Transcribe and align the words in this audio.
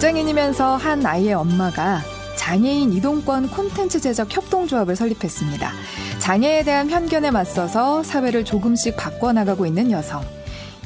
직장인이면서 0.00 0.76
한 0.76 1.04
아이의 1.04 1.34
엄마가 1.34 2.00
장애인 2.38 2.94
이동권 2.94 3.50
콘텐츠 3.50 4.00
제작 4.00 4.34
협동조합을 4.34 4.96
설립했습니다. 4.96 5.70
장애에 6.18 6.64
대한 6.64 6.88
편견에 6.88 7.30
맞서서 7.30 8.02
사회를 8.02 8.46
조금씩 8.46 8.96
바꿔나가고 8.96 9.66
있는 9.66 9.90
여성. 9.90 10.22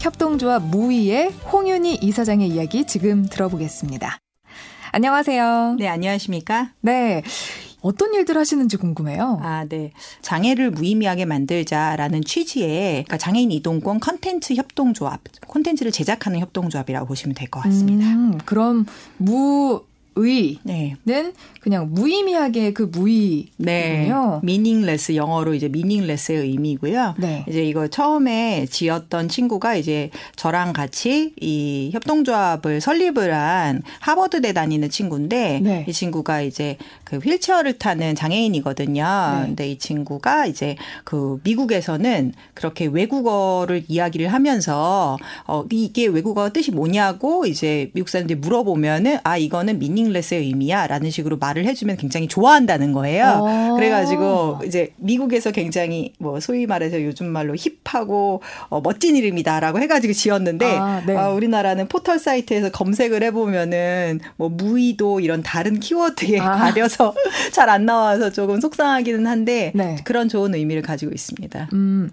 협동조합 0.01 0.65
무위의 0.65 1.31
홍윤희 1.53 2.01
이사장의 2.03 2.49
이야기 2.49 2.87
지금 2.87 3.25
들어보겠습니다. 3.27 4.19
안녕하세요. 4.91 5.77
네, 5.79 5.87
안녕하십니까? 5.87 6.73
네. 6.81 7.23
어떤 7.85 8.15
일들 8.15 8.37
하시는지 8.39 8.79
궁금해요. 8.79 9.41
아, 9.43 9.67
네. 9.69 9.93
장애를 10.23 10.71
무의미하게 10.71 11.27
만들자라는 11.27 12.23
취지의 12.25 13.05
그러니까 13.05 13.19
장애인 13.19 13.53
이동권 13.53 14.01
컨텐츠 14.01 14.55
협동조합, 14.55 15.21
콘텐츠를 15.47 15.93
제작하는 15.93 16.41
협동조합이라고 16.41 17.07
보시면 17.07 17.35
될 17.35 17.51
것 17.51 17.61
같습니다. 17.61 18.07
음, 18.07 18.39
그럼 18.47 18.87
무 19.19 19.83
의는 20.17 20.59
네. 21.05 21.33
그냥 21.61 21.89
무의미하게 21.93 22.73
그 22.73 22.83
무의군요. 22.83 23.51
네. 23.57 24.11
meaningless 24.43 25.17
영어로 25.17 25.55
이제 25.55 25.67
meaningless의 25.67 26.43
의미고요. 26.43 27.15
네. 27.19 27.45
이제 27.49 27.65
이거 27.65 27.89
처음에 27.89 28.67
지었던 28.71 29.29
친구가 29.29 29.77
이제 29.77 30.11
저랑 30.37 30.73
같이 30.73 31.33
이 31.41 31.91
협동조합을 31.93 32.81
설립을 32.81 33.35
한 33.35 33.83
하버드대 34.01 34.53
다니는 34.53 34.91
친구인데 34.91 35.61
네. 35.63 35.87
이 35.89 35.93
친구가 35.93 36.43
이제 36.43 36.77
그 37.05 37.17
휠체어를 37.17 37.79
타는 37.79 38.15
장애인이거든요. 38.15 39.05
네. 39.41 39.47
근데 39.47 39.71
이 39.71 39.79
친구가 39.79 40.47
이제 40.47 40.77
그 41.05 41.41
미국에서는 41.45 42.35
그렇게 42.53 42.87
외국어를 42.87 43.85
이야기를 43.89 44.29
하면서 44.33 45.17
어 45.47 45.65
이게 45.71 46.07
외국어 46.07 46.51
뜻이 46.51 46.71
뭐냐고 46.71 47.47
이제 47.47 47.91
미국 47.95 48.09
사람들이 48.11 48.39
물어보면은 48.39 49.19
아 49.25 49.39
이거는 49.39 49.79
미닝 49.79 50.04
미닝레스의 50.05 50.43
의미야 50.43 50.87
라는 50.87 51.11
식으로 51.11 51.37
말을 51.39 51.65
해주면 51.67 51.97
굉장히 51.97 52.29
좋아한다는 52.29 52.93
거예요. 52.93 53.41
오. 53.43 53.49
어. 53.49 53.75
그래가지고 53.77 54.61
이제 54.65 54.93
미국에서 54.97 55.51
굉장히 55.51 56.13
뭐 56.19 56.41
소위 56.41 56.67
말해서 56.67 57.03
요즘 57.03 57.27
말로 57.27 57.55
힙하고 57.55 58.43
어, 58.69 58.81
멋진 58.81 59.17
이름이다라고 59.17 59.81
해가지고 59.81 60.13
지었는데 60.13 60.67
아, 60.77 61.03
네. 61.07 61.17
어, 61.17 61.35
우리나라는 61.35 61.89
포털 61.89 62.19
사이트에서 62.19 62.71
검색을 62.71 63.23
해보면은 63.25 64.21
뭐 64.37 64.49
무의도 64.49 65.21
이런 65.21 65.43
다른 65.43 65.81
키워드에 65.81 66.39
아. 66.39 66.57
가려서 66.57 67.15
잘 67.53 67.65
안 67.75 67.87
나와서 67.87 68.31
조금 68.31 68.61
속상하기는 68.61 69.27
한데 69.27 69.73
네. 69.75 69.97
그런 70.05 70.29
좋은 70.29 70.55
의미를 70.55 70.83
가지고 70.83 71.13
있습니다. 71.13 71.71
음, 71.73 72.11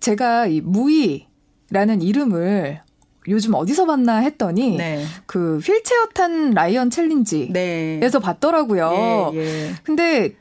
제가 0.00 0.46
이 0.46 0.60
무의라는 0.62 2.00
이름을 2.00 2.80
요즘 3.28 3.54
어디서 3.54 3.86
봤나 3.86 4.18
했더니 4.18 4.76
네. 4.76 5.04
그 5.26 5.58
휠체어 5.58 6.06
탄 6.14 6.50
라이언 6.50 6.90
챌린지에서 6.90 7.52
네. 7.52 8.00
봤더라고요. 8.22 9.32
예, 9.34 9.38
예. 9.38 9.70
근데 9.82 10.34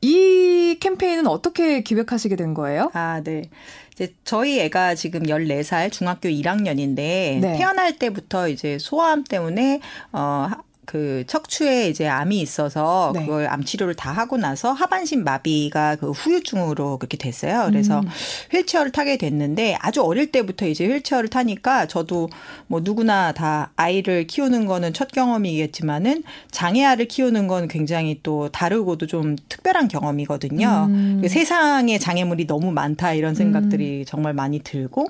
이 0.00 0.76
캠페인은 0.80 1.26
어떻게 1.26 1.82
기획하시게 1.82 2.36
된 2.36 2.54
거예요? 2.54 2.90
아, 2.94 3.20
네. 3.24 3.50
이제 3.92 4.14
저희 4.22 4.60
애가 4.60 4.94
지금 4.94 5.24
14살 5.24 5.90
중학교 5.90 6.28
1학년인데 6.28 6.94
네. 6.94 7.56
태어날 7.58 7.98
때부터 7.98 8.48
이제 8.48 8.78
소아암 8.78 9.24
때문에 9.24 9.80
어 10.12 10.48
그 10.88 11.22
척추에 11.26 11.90
이제 11.90 12.08
암이 12.08 12.40
있어서 12.40 13.12
네. 13.14 13.20
그걸 13.20 13.46
암 13.46 13.62
치료를 13.62 13.94
다 13.94 14.10
하고 14.10 14.38
나서 14.38 14.72
하반신 14.72 15.22
마비가 15.22 15.96
그 15.96 16.12
후유증으로 16.12 16.96
그렇게 16.96 17.18
됐어요. 17.18 17.66
그래서 17.68 18.00
음. 18.00 18.08
휠체어를 18.52 18.90
타게 18.90 19.18
됐는데 19.18 19.76
아주 19.80 20.00
어릴 20.02 20.32
때부터 20.32 20.66
이제 20.66 20.86
휠체어를 20.86 21.28
타니까 21.28 21.86
저도 21.88 22.30
뭐 22.68 22.80
누구나 22.82 23.32
다 23.32 23.70
아이를 23.76 24.26
키우는 24.26 24.64
거는 24.64 24.94
첫 24.94 25.12
경험이겠지만은 25.12 26.22
장애아를 26.52 27.06
키우는 27.06 27.48
건 27.48 27.68
굉장히 27.68 28.20
또 28.22 28.48
다르고도 28.48 29.06
좀 29.06 29.36
특별한 29.50 29.88
경험이거든요. 29.88 30.86
음. 30.88 31.18
그 31.20 31.28
세상에 31.28 31.98
장애물이 31.98 32.46
너무 32.46 32.72
많다 32.72 33.12
이런 33.12 33.34
생각들이 33.34 33.98
음. 34.00 34.04
정말 34.06 34.32
많이 34.32 34.60
들고 34.60 35.08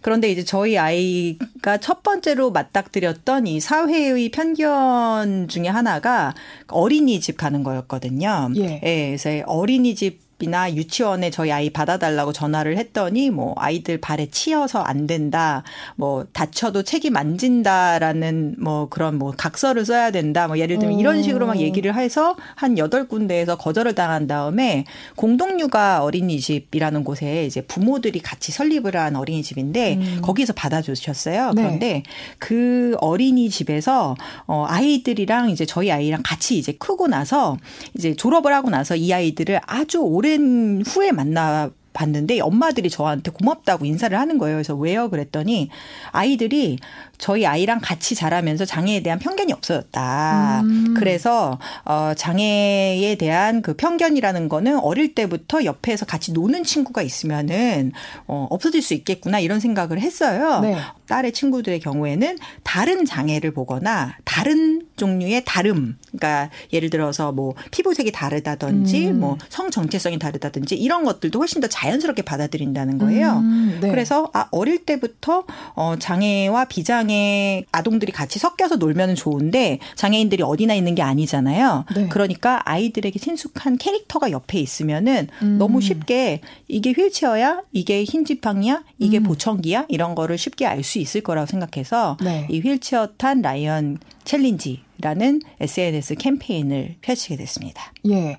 그런데 0.00 0.30
이제 0.30 0.42
저희 0.42 0.78
아이가 0.78 1.76
첫 1.76 2.02
번째로 2.02 2.50
맞닥뜨렸던 2.50 3.46
이 3.46 3.60
사회의 3.60 4.30
편견 4.30 5.17
중에 5.48 5.68
하나가 5.68 6.34
어린이집 6.68 7.36
가는 7.36 7.62
거였거든요. 7.62 8.50
예. 8.56 8.80
예 8.82 9.06
그래서 9.08 9.44
어린이집 9.46 10.27
이나 10.40 10.72
유치원에 10.72 11.30
저희 11.30 11.50
아이 11.50 11.70
받아달라고 11.70 12.32
전화를 12.32 12.78
했더니 12.78 13.30
뭐 13.30 13.54
아이들 13.56 13.98
발에 13.98 14.28
치여서 14.30 14.80
안 14.80 15.08
된다, 15.08 15.64
뭐 15.96 16.26
다쳐도 16.32 16.84
책임 16.84 17.16
안 17.16 17.36
진다라는 17.38 18.54
뭐 18.58 18.88
그런 18.88 19.18
뭐 19.18 19.32
각서를 19.36 19.84
써야 19.84 20.12
된다, 20.12 20.46
뭐 20.46 20.58
예를 20.58 20.78
들면 20.78 20.98
이런 20.98 21.22
식으로 21.24 21.46
막 21.46 21.58
얘기를 21.58 21.92
해서 21.94 22.36
한 22.54 22.78
여덟 22.78 23.08
군데에서 23.08 23.56
거절을 23.56 23.96
당한 23.96 24.28
다음에 24.28 24.84
공동육아 25.16 26.02
어린이집이라는 26.04 27.02
곳에 27.02 27.44
이제 27.44 27.60
부모들이 27.62 28.20
같이 28.20 28.52
설립을 28.52 28.96
한 28.96 29.16
어린이집인데 29.16 29.94
음. 29.94 30.18
거기서 30.22 30.52
받아주셨어요. 30.52 31.52
네. 31.54 31.62
그런데 31.62 32.02
그 32.38 32.96
어린이집에서 33.00 34.14
어 34.46 34.64
아이들이랑 34.68 35.50
이제 35.50 35.66
저희 35.66 35.90
아이랑 35.90 36.22
같이 36.24 36.58
이제 36.58 36.72
크고 36.72 37.08
나서 37.08 37.56
이제 37.96 38.14
졸업을 38.14 38.54
하고 38.54 38.70
나서 38.70 38.94
이 38.94 39.12
아이들을 39.12 39.60
아주 39.66 39.98
오래 39.98 40.27
오랜 40.28 40.82
후에 40.86 41.10
만나 41.12 41.70
봤는데 41.98 42.40
엄마들이 42.40 42.88
저한테 42.90 43.32
고맙다고 43.32 43.84
인사를 43.84 44.16
하는 44.16 44.38
거예요. 44.38 44.56
그래서 44.56 44.76
왜요? 44.76 45.10
그랬더니 45.10 45.68
아이들이 46.12 46.78
저희 47.18 47.44
아이랑 47.44 47.80
같이 47.82 48.14
자라면서 48.14 48.64
장애에 48.64 49.02
대한 49.02 49.18
편견이 49.18 49.52
없어졌다. 49.52 50.60
음. 50.60 50.94
그래서 50.96 51.58
어 51.84 52.12
장애에 52.16 53.16
대한 53.18 53.62
그 53.62 53.74
편견이라는 53.74 54.48
거는 54.48 54.78
어릴 54.78 55.16
때부터 55.16 55.64
옆에서 55.64 56.06
같이 56.06 56.32
노는 56.32 56.62
친구가 56.62 57.02
있으면은 57.02 57.92
어 58.28 58.46
없어질 58.50 58.80
수 58.80 58.94
있겠구나 58.94 59.40
이런 59.40 59.58
생각을 59.58 60.00
했어요. 60.00 60.60
네. 60.60 60.76
딸의 61.08 61.32
친구들의 61.32 61.80
경우에는 61.80 62.38
다른 62.62 63.04
장애를 63.04 63.52
보거나 63.52 64.14
다른 64.24 64.82
종류의 64.96 65.42
다름, 65.44 65.96
그러니까 66.08 66.50
예를 66.72 66.90
들어서 66.90 67.32
뭐 67.32 67.54
피부색이 67.70 68.12
다르다든지 68.12 69.08
음. 69.08 69.20
뭐성 69.20 69.70
정체성이 69.70 70.18
다르다든지 70.18 70.76
이런 70.76 71.04
것들도 71.04 71.38
훨씬 71.38 71.60
더 71.60 71.66
자연스럽게 71.88 72.22
받아들인다는 72.22 72.98
거예요. 72.98 73.38
음. 73.38 73.78
네. 73.80 73.90
그래서 73.90 74.30
아 74.32 74.48
어릴 74.50 74.84
때부터 74.84 75.44
어 75.74 75.96
장애와 75.98 76.66
비장애 76.66 77.64
아동들이 77.72 78.12
같이 78.12 78.38
섞여서 78.38 78.76
놀면 78.76 79.14
좋은데 79.14 79.78
장애인들이 79.94 80.42
어디나 80.42 80.74
있는 80.74 80.94
게 80.94 81.02
아니잖아요. 81.02 81.84
네. 81.94 82.08
그러니까 82.08 82.60
아이들에게 82.64 83.18
친숙한 83.18 83.78
캐릭터가 83.78 84.30
옆에 84.30 84.58
있으면은 84.58 85.28
음. 85.42 85.58
너무 85.58 85.80
쉽게 85.80 86.40
이게 86.68 86.92
휠체어야, 86.92 87.62
이게 87.72 88.04
흰 88.04 88.24
지팡이야, 88.24 88.82
이게 88.98 89.18
음. 89.18 89.22
보청기야 89.24 89.86
이런 89.88 90.14
거를 90.14 90.38
쉽게 90.38 90.66
알 90.66 90.78
수 90.82 90.98
있을 91.00 91.20
거라고 91.22 91.46
생각해서 91.46 92.16
네. 92.22 92.46
이 92.48 92.60
휠체어 92.60 93.08
탄 93.18 93.42
라이언 93.42 93.98
챌린지라는 94.24 95.40
SNS 95.60 96.14
캠페인을 96.14 96.96
펼치게 97.00 97.36
됐습니다. 97.36 97.92
예. 98.08 98.38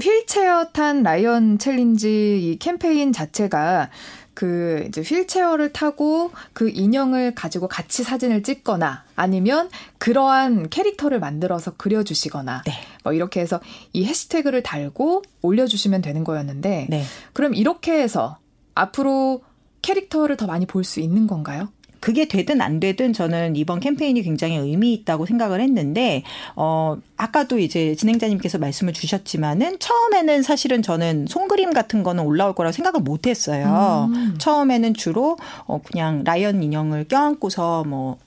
휠체어 0.00 0.66
탄 0.72 1.02
라이언 1.02 1.58
챌린지 1.58 2.40
이 2.52 2.58
캠페인 2.58 3.12
자체가 3.12 3.90
그 4.34 4.84
이제 4.88 5.00
휠체어를 5.00 5.72
타고 5.72 6.30
그 6.52 6.68
인형을 6.68 7.34
가지고 7.34 7.68
같이 7.68 8.04
사진을 8.04 8.42
찍거나 8.42 9.04
아니면 9.16 9.70
그러한 9.96 10.68
캐릭터를 10.68 11.20
만들어서 11.20 11.72
그려주시거나 11.76 12.62
네. 12.66 12.72
뭐 13.02 13.14
이렇게 13.14 13.40
해서 13.40 13.60
이 13.94 14.04
해시태그를 14.04 14.62
달고 14.62 15.22
올려주시면 15.40 16.02
되는 16.02 16.22
거였는데 16.22 16.88
네. 16.90 17.04
그럼 17.32 17.54
이렇게 17.54 17.92
해서 17.98 18.36
앞으로 18.74 19.42
캐릭터를 19.80 20.36
더 20.36 20.46
많이 20.46 20.66
볼 20.66 20.84
수 20.84 21.00
있는 21.00 21.26
건가요? 21.26 21.68
그게 22.06 22.28
되든 22.28 22.60
안 22.60 22.78
되든 22.78 23.12
저는 23.12 23.56
이번 23.56 23.80
캠페인이 23.80 24.22
굉장히 24.22 24.58
의미 24.58 24.92
있다고 24.92 25.26
생각을 25.26 25.60
했는데 25.60 26.22
어 26.54 26.98
아까도 27.16 27.58
이제 27.58 27.96
진행자님께서 27.96 28.58
말씀을 28.58 28.92
주셨지만은 28.92 29.80
처음에는 29.80 30.44
사실은 30.44 30.82
저는 30.82 31.26
손그림 31.26 31.72
같은 31.72 32.04
거는 32.04 32.22
올라올 32.22 32.54
거라고 32.54 32.70
생각을 32.70 33.00
못 33.00 33.26
했어요. 33.26 34.08
음. 34.14 34.36
처음에는 34.38 34.94
주로 34.94 35.36
어 35.66 35.80
그냥 35.82 36.22
라이언 36.22 36.62
인형을 36.62 37.08
껴안고서 37.08 37.82
뭐 37.82 38.18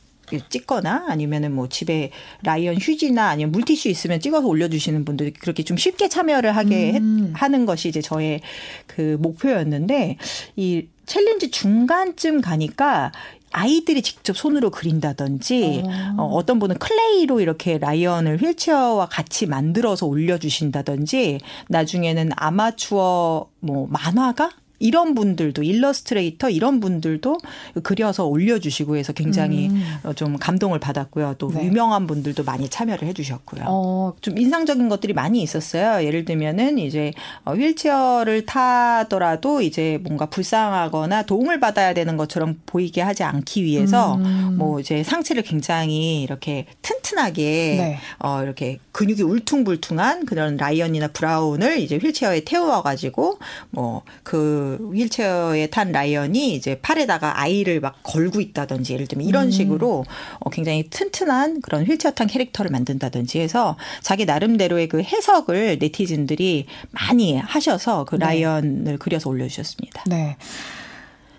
찍거나 0.49 1.05
아니면은 1.07 1.53
뭐 1.53 1.69
집에 1.69 2.11
라이언 2.43 2.75
휴지나 2.81 3.29
아니면 3.29 3.53
물티슈 3.53 3.87
있으면 3.87 4.19
찍어서 4.19 4.45
올려주시는 4.45 5.05
분들이 5.05 5.31
그렇게 5.31 5.63
좀 5.63 5.77
쉽게 5.77 6.09
참여를 6.09 6.53
하게 6.53 6.97
음. 6.97 7.31
하는 7.33 7.65
것이 7.65 7.87
이제 7.87 8.01
저의 8.01 8.41
그 8.87 9.17
목표였는데 9.21 10.17
이 10.57 10.87
챌린지 11.09 11.49
중간쯤 11.49 12.41
가니까 12.41 13.11
아이들이 13.51 14.01
직접 14.01 14.37
손으로 14.37 14.69
그린다든지 14.69 15.83
어. 15.85 16.15
어, 16.17 16.25
어떤 16.35 16.59
분은 16.59 16.77
클레이로 16.77 17.39
이렇게 17.41 17.77
라이언을 17.77 18.41
휠체어와 18.41 19.07
같이 19.07 19.45
만들어서 19.45 20.05
올려주신다든지 20.05 21.39
나중에는 21.67 22.31
아마추어 22.35 23.49
뭐 23.59 23.87
만화가 23.89 24.51
이런 24.79 25.13
분들도 25.13 25.63
일러스트레이터 25.63 26.49
이런 26.49 26.79
분들도 26.79 27.37
그려서 27.83 28.25
올려주시고 28.25 28.97
해서 28.97 29.13
굉장히 29.13 29.69
음. 29.69 29.83
어, 30.03 30.13
좀 30.13 30.37
감동을 30.37 30.79
받았고요. 30.79 31.35
또 31.37 31.51
네. 31.51 31.65
유명한 31.65 32.07
분들도 32.07 32.43
많이 32.43 32.69
참여를 32.69 33.07
해주셨고요. 33.09 33.63
어. 33.67 34.13
좀 34.21 34.37
인상적인 34.37 34.89
것들이 34.89 35.13
많이 35.13 35.41
있었어요. 35.41 36.05
예를 36.05 36.25
들면은 36.25 36.77
이제 36.77 37.11
어, 37.43 37.53
휠체어를 37.53 38.45
타더라도 38.45 39.61
이제 39.61 39.99
뭔가 40.03 40.27
불쌍하거나 40.27 41.23
도움을 41.23 41.59
받아야 41.59 41.93
되는 41.93 42.17
것처럼 42.17 42.59
보이게 42.65 43.01
하지 43.01 43.23
않기 43.23 43.63
위해서 43.63 44.15
음. 44.15 44.55
뭐 44.57 44.79
이제 44.79 45.03
상체를 45.03 45.43
굉장히 45.43 46.21
이렇게 46.21 46.65
튼튼하게 46.81 47.43
네. 47.43 47.97
어 48.19 48.41
이렇게 48.43 48.79
근육이 48.91 49.21
울퉁불퉁한 49.21 50.25
그런 50.25 50.57
라이언이나 50.57 51.09
브라운을 51.09 51.79
이제 51.79 51.97
휠체어에 51.97 52.41
태워 52.45 52.81
가지고 52.81 53.39
뭐그 53.71 54.68
휠체어에 54.77 55.67
탄 55.67 55.91
라이언이 55.91 56.53
이제 56.53 56.79
팔에다가 56.81 57.39
아이를 57.39 57.79
막 57.79 57.95
걸고 58.03 58.41
있다든지 58.41 58.93
예를 58.93 59.07
들면 59.07 59.27
이런 59.27 59.45
음. 59.45 59.51
식으로 59.51 60.05
어 60.39 60.49
굉장히 60.49 60.89
튼튼한 60.89 61.61
그런 61.61 61.85
휠체어 61.85 62.11
탄 62.11 62.27
캐릭터를 62.27 62.71
만든다든지 62.71 63.39
해서 63.39 63.77
자기 64.01 64.25
나름대로의 64.25 64.87
그 64.87 65.01
해석을 65.01 65.77
네티즌들이 65.79 66.67
많이 66.91 67.37
하셔서 67.37 68.05
그 68.05 68.15
네. 68.15 68.25
라이언을 68.25 68.83
네. 68.83 68.97
그려서 68.97 69.29
올려주셨습니다. 69.29 70.03
네. 70.07 70.37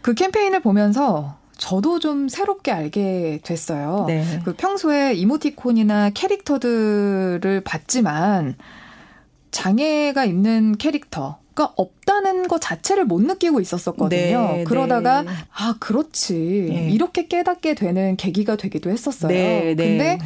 그 0.02 0.14
캠페인을 0.14 0.60
보면서 0.60 1.38
저도 1.56 1.98
좀 1.98 2.28
새롭게 2.28 2.72
알게 2.72 3.40
됐어요. 3.42 4.06
네. 4.08 4.40
그 4.44 4.54
평소에 4.54 5.12
이모티콘이나 5.12 6.10
캐릭터들을 6.10 7.62
봤지만 7.64 8.56
장애가 9.50 10.24
있는 10.24 10.76
캐릭터 10.78 11.38
가 11.60 11.74
없다는 11.76 12.48
것 12.48 12.58
자체를 12.58 13.04
못 13.04 13.20
느끼고 13.20 13.60
있었었거든요. 13.60 14.52
네, 14.56 14.64
그러다가 14.64 15.20
네. 15.20 15.30
아 15.52 15.74
그렇지 15.78 16.32
네. 16.70 16.90
이렇게 16.90 17.28
깨닫게 17.28 17.74
되는 17.74 18.16
계기가 18.16 18.56
되기도 18.56 18.88
했었어요. 18.88 19.28
네, 19.28 19.74
네. 19.76 19.88
근데 19.88 20.18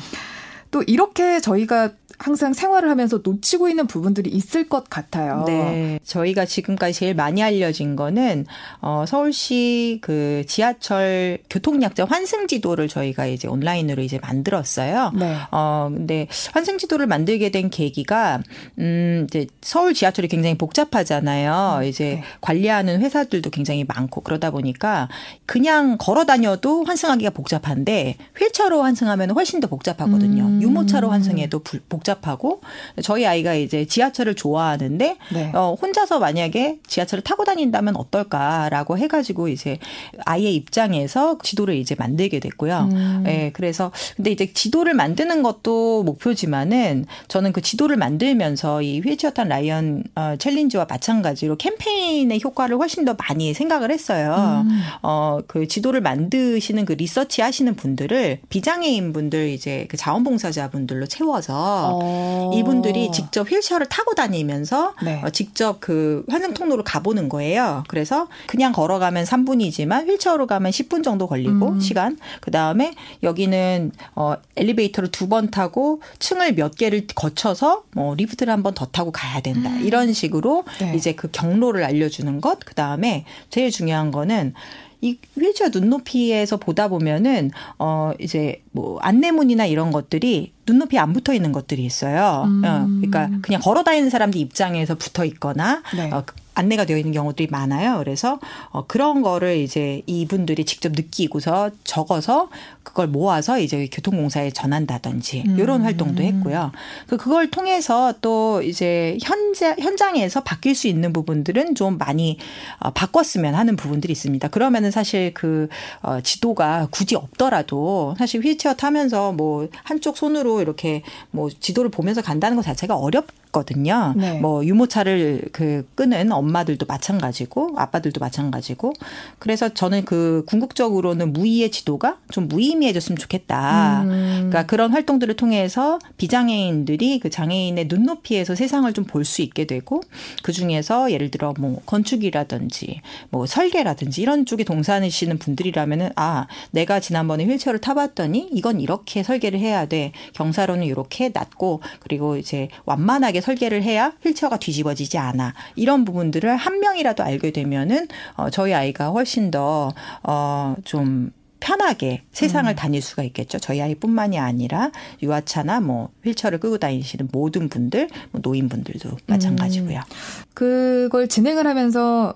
또 0.71 0.85
이렇게 0.87 1.41
저희가 1.41 1.91
항상 2.19 2.53
생활을 2.53 2.91
하면서 2.91 3.21
놓치고 3.23 3.69
있는 3.69 3.87
부분들이 3.87 4.31
있을 4.31 4.69
것 4.69 4.89
같아요. 4.89 5.45
네. 5.47 5.99
저희가 6.05 6.45
지금까지 6.45 6.93
제일 6.93 7.15
많이 7.15 7.43
알려진 7.43 7.97
거는 7.97 8.47
어 8.81 9.05
서울시 9.07 9.99
그 10.03 10.45
지하철 10.47 11.39
교통약자 11.51 12.05
환승 12.05 12.47
지도를 12.47 12.89
저희가 12.89 13.27
이제 13.27 13.49
온라인으로 13.49 14.03
이제 14.03 14.19
만들었어요. 14.19 15.13
네. 15.15 15.37
어 15.51 15.91
근데 15.93 16.29
환승 16.53 16.79
지도를 16.79 17.07
만들게 17.07 17.51
된 17.51 17.71
계기가 17.71 18.41
음 18.79 19.27
이제 19.29 19.47
서울 19.61 19.95
지하철이 19.95 20.29
굉장히 20.29 20.57
복잡하잖아요. 20.57 21.79
음, 21.81 21.85
이제 21.85 22.05
네. 22.05 22.23
관리하는 22.41 23.01
회사들도 23.01 23.51
굉장히 23.51 23.85
많고 23.85 24.21
그러다 24.21 24.51
보니까 24.51 25.09
그냥 25.47 25.97
걸어 25.99 26.25
다녀도 26.25 26.85
환승하기가 26.85 27.31
복잡한데 27.31 28.17
휠체어로 28.39 28.83
환승하면 28.83 29.31
훨씬 29.31 29.61
더 29.61 29.67
복잡하거든요. 29.67 30.45
음. 30.45 30.63
유모차로 30.63 31.11
환승해도 31.11 31.61
복 31.89 32.04
복잡하고 32.05 32.61
저희 33.03 33.27
아이가 33.27 33.55
이제 33.55 33.87
지하철을 33.87 34.35
좋아하는데 34.35 35.17
네. 35.33 35.53
어, 35.55 35.77
혼자서 35.81 36.19
만약에 36.19 36.79
지하철을 36.87 37.25
타고 37.25 37.45
다닌다면 37.45 37.97
어떨까라고 37.97 38.99
해가지고 38.99 39.49
이제 39.49 39.79
아이의 40.25 40.55
입장에서 40.55 41.39
지도를 41.43 41.75
이제 41.75 41.95
만들게 41.99 42.39
됐고요. 42.39 42.89
음. 42.93 43.23
네, 43.25 43.51
그래서 43.55 43.91
근데 44.17 44.31
이제 44.31 44.53
지도를 44.53 44.95
만드는 44.95 45.43
것도 45.43 46.05
목표지만은 46.05 47.07
저는 47.29 47.53
그 47.53 47.63
지도를 47.63 47.97
만들면서 47.97 48.83
이 48.83 49.01
휠체어 49.01 49.31
탄 49.31 49.49
라이언 49.49 50.05
어, 50.15 50.35
챌린지와 50.39 50.87
마찬가지로 50.89 51.57
캠페인의 51.57 52.41
효과를 52.45 52.77
훨씬 52.77 53.05
더 53.05 53.17
많이 53.29 53.55
생각을 53.55 53.91
했어요. 53.91 54.65
음. 54.67 54.83
어, 55.03 55.39
그 55.47 55.67
지도를 55.67 56.01
만드시는 56.01 56.85
그 56.85 56.93
리서치 56.93 57.41
하시는 57.41 57.75
분들을 57.75 58.41
비장애인 58.49 59.13
분들 59.13 59.49
이제 59.49 59.87
그 59.89 59.97
자원봉사자 59.97 60.71
분들로 60.71 61.07
채워서 61.07 61.94
어. 62.03 62.51
이분들이 62.55 63.11
직접 63.13 63.51
휠체어를 63.51 63.87
타고 63.89 64.15
다니면서 64.15 64.95
네. 65.03 65.21
어, 65.25 65.31
직접 65.31 65.81
그 65.81 66.25
환승 66.29 66.55
통로를 66.55 66.85
가보는 66.85 67.29
거예요. 67.29 67.85
그래서 67.89 68.29
그냥 68.47 68.73
걸어가면 68.73 69.25
3분이지만 69.25 70.09
휠체어로 70.09 70.47
가면 70.47 70.71
10분 70.73 71.03
정도 71.05 71.27
걸리고 71.27 71.69
음. 71.71 71.81
시간. 71.81 72.19
그 72.41 72.51
다음에 72.51 72.95
여기는 73.23 73.93
어 74.15 74.35
엘리베이터를 74.57 75.11
두 75.11 75.25
번 75.29 75.51
타고 75.51 76.01
층을 76.19 76.55
몇 76.55 76.75
개를 76.77 77.07
거쳐서 77.15 77.85
뭐 77.95 78.15
리프트를 78.15 78.53
한 78.53 78.63
번 78.63 78.75
더 78.75 78.87
타고 78.87 79.11
가야 79.13 79.41
된다. 79.41 79.71
음. 79.71 79.83
이런 79.85 80.13
식으로 80.13 80.65
네. 80.81 80.95
이제 80.97 81.13
그 81.15 81.29
경로를 81.31 81.85
알려주는 81.85 82.41
것. 82.41 82.59
그 82.65 82.75
다음에 82.75 83.25
제일 83.51 83.71
중요한 83.71 84.11
거는 84.11 84.53
이 85.01 85.19
휠체어 85.39 85.69
눈높이에서 85.69 86.57
보다 86.57 86.89
보면은 86.89 87.51
어 87.79 88.13
이제 88.19 88.63
뭐 88.73 88.99
안내문이나 89.01 89.67
이런 89.67 89.91
것들이 89.91 90.54
눈높이 90.67 90.99
안 90.99 91.13
붙어 91.13 91.33
있는 91.35 91.53
것들이 91.53 91.85
있어요. 91.85 92.45
음. 92.47 92.65
어, 92.65 92.87
그러니까 92.87 93.31
그냥 93.43 93.61
걸어 93.61 93.83
다니는 93.83 94.11
사람들 94.11 94.41
입장에서 94.41 94.95
붙어 94.95 95.25
있거나 95.25 95.83
네. 95.95 96.11
어, 96.11 96.25
안내가 96.55 96.85
되어 96.85 96.97
있는 96.97 97.13
경우들이 97.13 97.49
많아요. 97.51 97.99
그래서 97.99 98.39
어, 98.71 98.87
그런 98.87 99.23
거를 99.23 99.57
이제 99.57 100.03
이분들이 100.07 100.65
직접 100.65 100.93
느끼고서 100.93 101.71
적어서 101.83 102.49
그걸 102.83 103.09
모아서 103.09 103.59
이제 103.59 103.89
교통공사에 103.91 104.51
전한다든지 104.51 105.45
음. 105.49 105.59
이런 105.59 105.83
활동도 105.83 106.23
했고요. 106.23 106.71
그 107.09 107.17
그걸 107.17 107.51
통해서 107.51 108.15
또 108.21 108.63
이제 108.63 109.19
현재 109.23 109.75
현장에서 109.79 110.43
바뀔 110.43 110.75
수 110.75 110.87
있는 110.87 111.13
부분들은 111.13 111.75
좀 111.75 111.99
많이 111.99 112.39
어, 112.79 112.91
바꿨으면 112.91 113.55
하는 113.55 113.77
부분들이 113.77 114.13
있습니다. 114.13 114.47
그러면은 114.49 114.91
사실 114.91 115.35
그 115.35 115.69
어, 116.03 116.21
지도가 116.21 116.89
굳이 116.91 117.17
없더라도 117.17 118.15
사실 118.17 118.45
휠체어 118.45 118.75
타면서 118.75 119.33
뭐 119.33 119.69
한쪽 119.83 120.17
손으로 120.17 120.54
이렇게 120.61 121.03
뭐 121.31 121.49
지도를 121.49 121.91
보면서 121.91 122.23
간다는 122.23 122.57
것 122.57 122.63
자체가 122.63 122.97
어렵 122.97 123.27
거든요. 123.55 124.13
네. 124.17 124.39
뭐 124.41 124.65
유모차를 124.67 125.49
그 125.53 125.89
끄는 125.95 126.33
엄마들도 126.33 126.85
마찬가지고 126.87 127.77
아빠들도 127.77 128.19
마찬가지고 128.21 128.93
그래서 129.39 129.73
저는 129.73 130.05
그 130.05 130.45
궁극적으로는 130.49 131.33
무의의 131.33 131.71
지도가 131.71 132.19
좀 132.31 132.49
무의미해졌으면 132.49 133.17
좋겠다. 133.17 134.03
음. 134.03 134.09
그러니까 134.51 134.67
그런 134.67 134.91
활동들을 134.93 135.35
통해서 135.37 135.99
비장애인들이 136.19 137.21
그 137.21 137.31
장애인의 137.31 137.87
눈높이에서 137.89 138.55
세상을 138.55 138.93
좀 138.93 139.05
볼 139.07 139.25
수 139.25 139.43
있게 139.43 139.65
되고 139.67 140.03
그 140.43 140.53
중에서 140.53 141.13
예를 141.13 141.31
들어 141.31 141.55
뭐 141.59 141.81
건축이라든지 141.87 143.01
뭐 143.31 143.47
설계라든지 143.47 144.21
이런 144.23 144.45
쪽에 144.45 144.65
동사하시는 144.65 145.39
분들이라면은 145.39 146.11
아 146.17 146.47
내가 146.73 147.01
지난번에 147.01 147.45
휠체어를 147.45 147.81
타봤더니 147.81 148.49
이건 148.53 148.81
이렇게 148.81 149.23
설계를 149.23 149.61
해야 149.61 149.87
돼 149.87 150.13
경사로는 150.35 150.85
이렇게 150.85 151.31
낮고 151.33 151.81
그리고 152.01 152.37
이제 152.37 152.69
완만하게 152.85 153.41
설계를 153.45 153.83
해야 153.83 154.13
휠체어가 154.23 154.57
뒤집어지지 154.57 155.19
않아. 155.19 155.53
이런 155.77 156.05
부분들을 156.05 156.57
한 156.57 156.81
명이라도 156.81 157.23
알게 157.23 157.51
되면은 157.53 158.09
어 158.37 158.49
저희 158.49 158.73
아이가 158.73 159.09
훨씬 159.09 159.51
더어좀 159.51 161.33
편하게 161.61 162.23
세상을 162.33 162.71
음. 162.71 162.77
다닐 162.77 163.01
수가 163.01 163.23
있겠죠. 163.23 163.59
저희 163.59 163.81
아이뿐만이 163.81 164.39
아니라 164.39 164.91
유아차나 165.23 165.81
뭐 165.81 166.11
휠체어를 166.25 166.59
끌고 166.61 166.79
다니시는 166.79 167.29
모든 167.33 167.69
분들, 167.69 168.09
뭐 168.33 168.41
노인분들도 168.43 169.11
마찬가지고요. 169.27 169.99
음. 169.99 170.45
그걸 170.53 171.29
진행을 171.29 171.67
하면서 171.67 172.35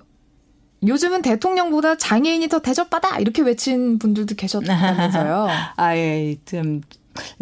요즘은 0.85 1.21
대통령보다 1.21 1.97
장애인이 1.97 2.47
더 2.47 2.59
대접받아 2.59 3.19
이렇게 3.19 3.41
외친 3.41 3.99
분들도 3.99 4.33
계셨다면서요. 4.37 5.47
아, 5.75 5.95
예, 5.95 6.37
좀 6.45 6.81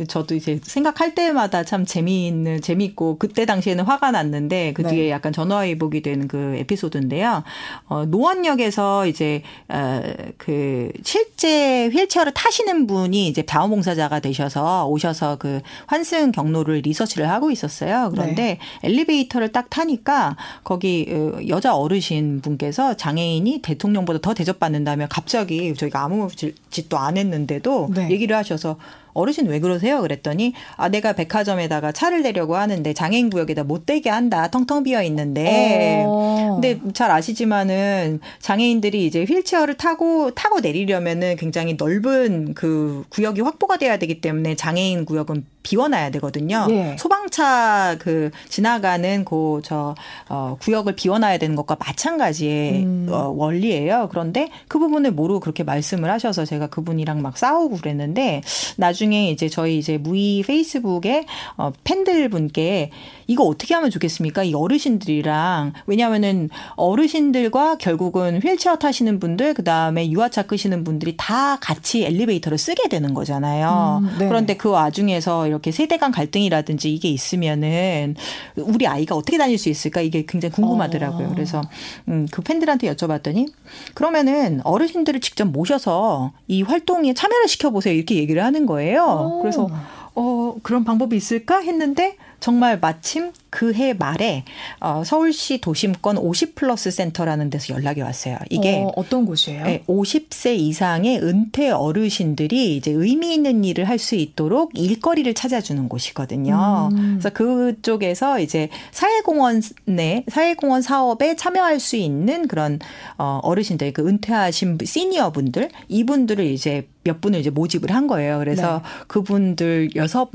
저도 0.07 0.36
이제 0.36 0.60
생각할 0.63 1.15
때마다 1.15 1.63
참 1.63 1.86
재미있는 1.86 2.62
재미있고 2.62 3.17
그때 3.17 3.46
당시에는 3.46 3.84
화가 3.84 4.12
났는데 4.12 4.74
그 4.74 4.84
뒤에 4.84 5.03
네. 5.03 5.10
약간 5.12 5.34
전화위복이 5.34 6.01
되는 6.01 6.27
그 6.27 6.55
에피소드인데요. 6.57 7.43
어 7.88 8.05
노원역에서 8.05 9.07
이제 9.07 9.41
어 9.69 10.17
그 10.38 10.91
실제 11.03 11.88
휠체어를 11.88 12.34
타시는 12.34 12.88
분이 12.88 13.27
이제 13.27 13.46
자원봉사자가 13.46 14.19
되셔서 14.19 14.88
오셔서 14.88 15.38
그 15.38 15.62
환승 15.86 16.31
경로를 16.31 16.81
리서치를 16.86 17.29
하고 17.29 17.51
있었어요. 17.51 18.10
그런데 18.12 18.36
네. 18.36 18.60
엘리베이터를 18.84 19.51
딱 19.51 19.69
타니까 19.69 20.38
거기 20.63 21.07
어, 21.10 21.39
여자 21.48 21.75
어르신 21.75 22.41
분께서 22.41 22.96
장애인이 22.96 23.62
대통령보다 23.62 24.19
더 24.19 24.34
대접받는다며 24.34 25.07
갑자기 25.10 25.74
저희가 25.74 26.03
아무 26.03 26.29
짓도 26.69 26.98
안 26.98 27.17
했는데도 27.17 27.89
네. 27.93 28.10
얘기를 28.12 28.36
하셔서 28.36 28.77
어르신 29.17 29.47
왜 29.47 29.59
그러세요? 29.59 30.01
그랬더니 30.01 30.53
아 30.75 30.89
내가 30.89 31.13
백화점에다가 31.13 31.91
차를 31.91 32.21
내려고 32.21 32.55
하는데 32.55 32.93
장애인 32.93 33.29
구역에다 33.29 33.63
못 33.63 33.86
대게 33.86 34.09
한다. 34.09 34.50
텅텅 34.50 34.83
비어 34.83 35.01
있는데. 35.03 36.03
어. 36.05 36.59
근데 36.62 36.79
잘 36.93 37.12
아시지만은 37.12 38.19
장애인들이 38.39 39.05
이제 39.05 39.24
휠체어를 39.24 39.75
타고 39.75 40.31
타고 40.31 40.59
내리려면은 40.59 41.36
굉장히 41.36 41.75
넓은 41.75 42.53
그 42.53 43.03
구역이 43.09 43.41
확보가 43.41 43.77
돼야 43.77 43.97
되기 43.97 44.21
때문에 44.21 44.55
장애인 44.55 45.05
구역은 45.05 45.45
비워놔야 45.67 46.12
되거든요. 46.12 46.67
예. 46.69 46.95
소방차 46.97 47.97
그 48.00 48.31
지나가는 48.47 49.25
그 49.25 49.57
저 49.67 49.95
어, 50.29 50.57
구역을 50.62 50.95
비워놔야 50.95 51.38
되는 51.38 51.55
것과 51.55 51.75
마찬가지의 51.79 52.83
음. 52.83 53.07
어, 53.12 53.33
원리예요. 53.36 54.07
그런데 54.09 54.50
그 54.67 54.79
부분을 54.79 55.12
모르고 55.12 55.39
그렇게 55.39 55.63
말씀을 55.63 56.09
하셔서 56.09 56.45
제가 56.45 56.67
그분이랑 56.67 57.21
막 57.21 57.38
싸우고 57.38 57.77
그랬는데 57.77 58.41
나중에 58.77 59.29
이제 59.29 59.50
저희 59.50 59.77
이제 59.77 59.97
무이 59.97 60.43
페이스북에 60.45 61.25
어, 61.57 61.71
팬들 61.83 62.29
분께 62.29 62.91
이거 63.27 63.43
어떻게 63.43 63.74
하면 63.74 63.89
좋겠습니까? 63.89 64.43
이 64.43 64.53
어르신들이랑 64.53 65.74
왜냐하면은 65.86 66.50
어르신들과 66.75 67.77
결국은 67.77 68.39
휠체어 68.41 68.77
타시는 68.77 69.19
분들 69.19 69.53
그 69.53 69.63
다음에 69.63 70.09
유아차 70.09 70.43
끄시는 70.43 70.83
분들이 70.83 71.15
다 71.17 71.57
같이 71.59 72.05
엘리베이터를 72.05 72.57
쓰게 72.57 72.88
되는 72.88 73.13
거잖아요. 73.13 74.01
음, 74.03 74.15
네. 74.17 74.27
그런데 74.27 74.55
그 74.55 74.69
와중에서 74.69 75.51
이렇게 75.57 75.71
세대 75.71 75.97
간 75.97 76.11
갈등이라든지 76.11 76.93
이게 76.93 77.09
있으면은 77.09 78.15
우리 78.55 78.87
아이가 78.87 79.15
어떻게 79.15 79.37
다닐 79.37 79.57
수 79.57 79.69
있을까 79.69 80.01
이게 80.01 80.25
굉장히 80.25 80.53
궁금하더라고요. 80.53 81.27
어. 81.27 81.31
그래서 81.33 81.61
음, 82.07 82.27
그 82.31 82.41
팬들한테 82.41 82.93
여쭤봤더니 82.93 83.51
그러면은 83.93 84.61
어르신들을 84.63 85.19
직접 85.19 85.45
모셔서 85.45 86.33
이 86.47 86.61
활동에 86.61 87.13
참여를 87.13 87.47
시켜보세요 87.47 87.93
이렇게 87.93 88.15
얘기를 88.15 88.43
하는 88.43 88.65
거예요. 88.65 89.03
어. 89.03 89.41
그래서 89.41 89.69
어, 90.15 90.55
그런 90.63 90.83
방법이 90.83 91.15
있을까 91.15 91.59
했는데 91.59 92.17
정말 92.39 92.79
마침 92.79 93.32
그해 93.50 93.94
말에 93.94 94.44
어, 94.79 95.03
서울시 95.06 95.60
도심권 95.60 96.17
50 96.17 96.56
플러스 96.56 96.91
센터라는 96.91 97.50
데서 97.50 97.74
연락이 97.74 98.01
왔어요. 98.01 98.38
이게 98.50 98.84
어, 98.96 99.03
떤 99.10 99.25
곳이에요? 99.25 99.63
네, 99.65 99.84
50세 99.88 100.56
이상의 100.58 101.20
은퇴 101.22 101.70
어르신들이 101.72 102.77
이제 102.77 102.91
의미 102.91 103.34
있는 103.34 103.63
일을 103.63 103.86
할 103.86 103.98
수 103.98 104.15
있도록 104.15 104.72
일거리를 104.75 105.34
찾아주는 105.34 105.89
곳이거든요. 105.89 106.89
음. 106.94 107.17
그래서 107.20 107.29
그쪽에서 107.32 108.39
이제 108.39 108.70
사회공원내 108.91 110.25
사회공원 110.27 110.82
사업에 110.82 111.36
참여할 111.36 111.79
수 111.79 111.96
있는 111.96 112.48
그런 112.48 112.79
어, 113.17 113.39
어르신들, 113.44 113.91
그 113.94 114.08
은퇴하신 114.08 114.77
시니어 114.84 115.32
분들 115.32 115.70
이분들을 115.88 116.46
이제 116.46 116.88
몇 117.07 117.21
분을 117.21 117.39
이제 117.39 117.49
모집을 117.49 117.91
한 117.91 118.07
거예요. 118.07 118.39
그래서 118.39 118.81
네. 118.83 118.89
그분들 119.07 119.95
여섯 119.95 120.29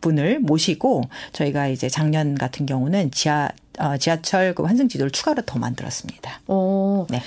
분을 0.00 0.40
모시고 0.40 1.02
저희가 1.32 1.68
이제 1.68 1.88
작년 1.88 2.34
같은 2.34 2.66
경우는 2.66 3.12
지하 3.12 3.48
어, 3.78 3.96
지하철 3.96 4.54
그 4.54 4.64
환승 4.64 4.88
지도를 4.88 5.10
추가로 5.10 5.42
더 5.46 5.58
만들었습니다. 5.58 6.40
어. 6.48 7.06
네. 7.08 7.22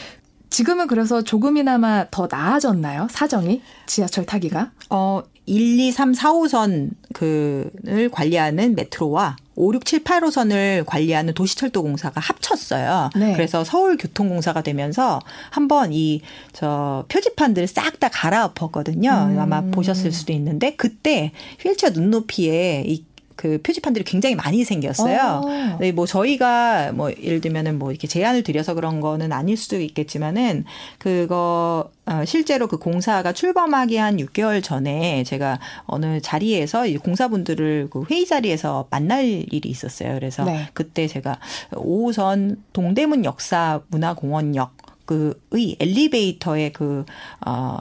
지금은 0.50 0.88
그래서 0.88 1.24
조금이나마 1.24 2.06
더 2.12 2.28
나아졌나요? 2.30 3.08
사정이 3.10 3.62
지하철 3.88 4.26
타기가? 4.26 4.72
어, 4.90 5.24
1, 5.46 5.80
2, 5.80 5.92
3, 5.92 6.14
4호선 6.14 6.90
그를 7.14 8.10
관리하는 8.12 8.76
메트로와 8.76 9.38
5, 9.56 9.74
6, 9.74 9.86
7, 9.86 10.04
8호선을 10.04 10.86
관리하는 10.86 11.34
도시철도공사가 11.34 12.20
합쳤어요. 12.20 13.10
네. 13.16 13.34
그래서 13.34 13.64
서울교통공사가 13.64 14.62
되면서 14.62 15.22
한번 15.52 15.94
이 15.94 16.22
저 16.54 17.06
표지판들을 17.10 17.68
싹 17.68 18.00
다 18.00 18.10
갈아엎었거든요. 18.10 19.10
음. 19.32 19.40
아마 19.40 19.62
보셨을 19.62 20.12
수도 20.12 20.34
있는데 20.34 20.76
그때 20.76 21.32
휠체어 21.62 21.92
눈높이에 21.92 22.84
이 22.86 23.06
그 23.36 23.62
표지판들이 23.62 24.06
굉장히 24.06 24.36
많이 24.36 24.64
생겼어요. 24.64 25.42
어. 25.44 25.78
네, 25.80 25.92
뭐 25.92 26.06
저희가 26.06 26.92
뭐 26.94 27.12
예를 27.12 27.42
들면은 27.42 27.78
뭐 27.78 27.92
이렇게 27.92 28.08
제안을 28.08 28.44
드려서 28.44 28.74
그런 28.74 29.02
거는 29.02 29.32
아닐 29.32 29.58
수도 29.58 29.80
있겠지만은 29.80 30.66
그거 30.98 31.90
어, 32.06 32.24
실제로 32.26 32.68
그 32.68 32.78
공사가 32.78 33.34
출범하기 33.34 33.98
한 33.98 34.18
6개월 34.18 34.64
전에 34.64 35.24
제가 35.24 35.60
어느 35.86 36.22
자리에서 36.22 36.86
공사분들을 37.04 37.90
그 37.90 38.04
회의 38.10 38.26
자리에서 38.26 38.88
만날 38.90 39.26
일이 39.26 39.70
있었어요. 39.70 40.14
그래서 40.14 40.44
네. 40.46 40.70
그때 40.74 41.08
제가 41.08 41.40
5호선 41.72 42.58
동대문 42.74 43.26
역사 43.26 43.82
문화공원역 43.88 44.86
그의 45.06 45.78
엘리베이터의 45.80 46.74
그, 46.74 47.06
어, 47.46 47.78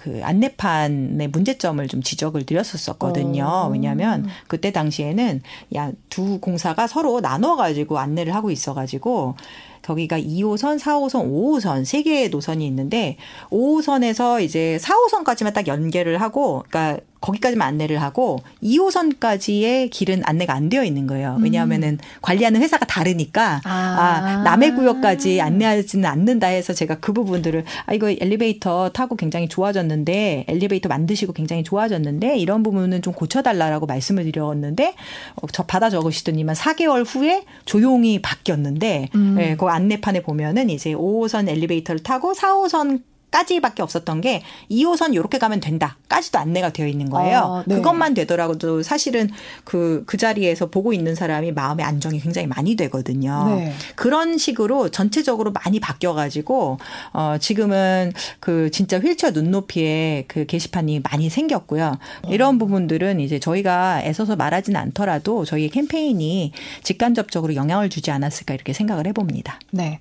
그 0.00 0.20
안내판의 0.24 1.28
문제점을 1.28 1.86
좀 1.88 2.02
지적을 2.02 2.46
드렸었었거든요. 2.46 3.44
어. 3.44 3.68
왜냐하면 3.68 4.26
그때 4.48 4.70
당시에는 4.72 5.42
야 5.74 5.92
두 6.10 6.40
공사가 6.40 6.86
서로 6.86 7.20
나눠 7.20 7.56
가지고 7.56 7.98
안내를 7.98 8.34
하고 8.34 8.50
있어 8.50 8.74
가지고 8.74 9.36
거기가 9.82 10.18
2호선, 10.18 10.78
4호선, 10.78 11.30
5호선 11.30 11.84
세 11.84 12.02
개의 12.02 12.28
노선이 12.30 12.66
있는데 12.66 13.16
5호선에서 13.50 14.42
이제 14.42 14.78
4호선까지만 14.80 15.52
딱 15.52 15.66
연결을 15.66 16.20
하고 16.20 16.64
그러니까 16.68 17.00
거기까지만 17.20 17.68
안내를 17.68 18.00
하고 18.00 18.38
2호선까지의 18.62 19.90
길은 19.90 20.22
안내가 20.24 20.54
안 20.54 20.68
되어 20.68 20.84
있는 20.84 21.06
거예요. 21.06 21.36
왜냐하면은 21.40 21.90
음. 21.90 21.98
관리하는 22.22 22.62
회사가 22.62 22.86
다르니까 22.86 23.60
아. 23.64 23.70
아, 23.70 24.42
남의 24.42 24.74
구역까지 24.74 25.40
안내하지는 25.40 26.08
않는다 26.08 26.46
해서 26.46 26.72
제가 26.72 26.98
그 26.98 27.12
부분들을 27.12 27.64
아 27.86 27.92
이거 27.92 28.08
엘리베이터 28.08 28.88
타고 28.90 29.16
굉장히 29.16 29.48
좋아졌는데 29.48 30.46
엘리베이터 30.48 30.88
만드시고 30.88 31.32
굉장히 31.32 31.62
좋아졌는데 31.62 32.38
이런 32.38 32.62
부분은 32.62 33.02
좀 33.02 33.12
고쳐달라라고 33.12 33.86
말씀을 33.86 34.24
드렸는데 34.24 34.94
어, 35.36 35.46
저 35.52 35.62
받아 35.64 35.90
적으시더니만 35.90 36.54
4개월 36.54 37.04
후에 37.06 37.44
조용히 37.66 38.22
바뀌었는데 38.22 39.08
음. 39.14 39.36
예, 39.40 39.56
그 39.56 39.69
안내판에 39.70 40.22
보면은 40.22 40.70
이제 40.70 40.92
5호선 40.92 41.48
엘리베이터를 41.48 42.02
타고 42.02 42.32
4호선 42.32 43.02
까지밖에 43.30 43.82
없었던 43.82 44.20
게 44.20 44.42
2호선 44.70 45.14
요렇게 45.14 45.38
가면 45.38 45.60
된다 45.60 45.96
까지도 46.10 46.38
안내가 46.38 46.70
되어 46.70 46.86
있는 46.86 47.08
거예요. 47.08 47.38
아, 47.38 47.64
네. 47.66 47.76
그것만 47.76 48.14
되더라도 48.14 48.82
사실은 48.82 49.30
그, 49.64 50.02
그 50.06 50.16
자리에서 50.16 50.66
보고 50.66 50.92
있는 50.92 51.14
사람이 51.14 51.52
마음의 51.52 51.86
안정이 51.86 52.20
굉장히 52.20 52.48
많이 52.48 52.74
되거든요. 52.74 53.54
네. 53.54 53.72
그런 53.94 54.36
식으로 54.36 54.90
전체적으로 54.90 55.52
많이 55.52 55.78
바뀌어가지고, 55.78 56.78
어, 57.12 57.36
지금은 57.40 58.12
그 58.40 58.70
진짜 58.72 58.98
휠체어 58.98 59.30
눈높이에 59.30 60.24
그 60.26 60.46
게시판이 60.46 61.00
많이 61.00 61.30
생겼고요. 61.30 61.96
이런 62.28 62.58
부분들은 62.58 63.20
이제 63.20 63.38
저희가 63.38 64.02
애써서 64.02 64.34
말하지는 64.34 64.78
않더라도 64.80 65.44
저희의 65.44 65.70
캠페인이 65.70 66.52
직간접적으로 66.82 67.54
영향을 67.54 67.88
주지 67.88 68.10
않았을까 68.10 68.54
이렇게 68.54 68.72
생각을 68.72 69.06
해봅니다. 69.06 69.60
네. 69.70 70.00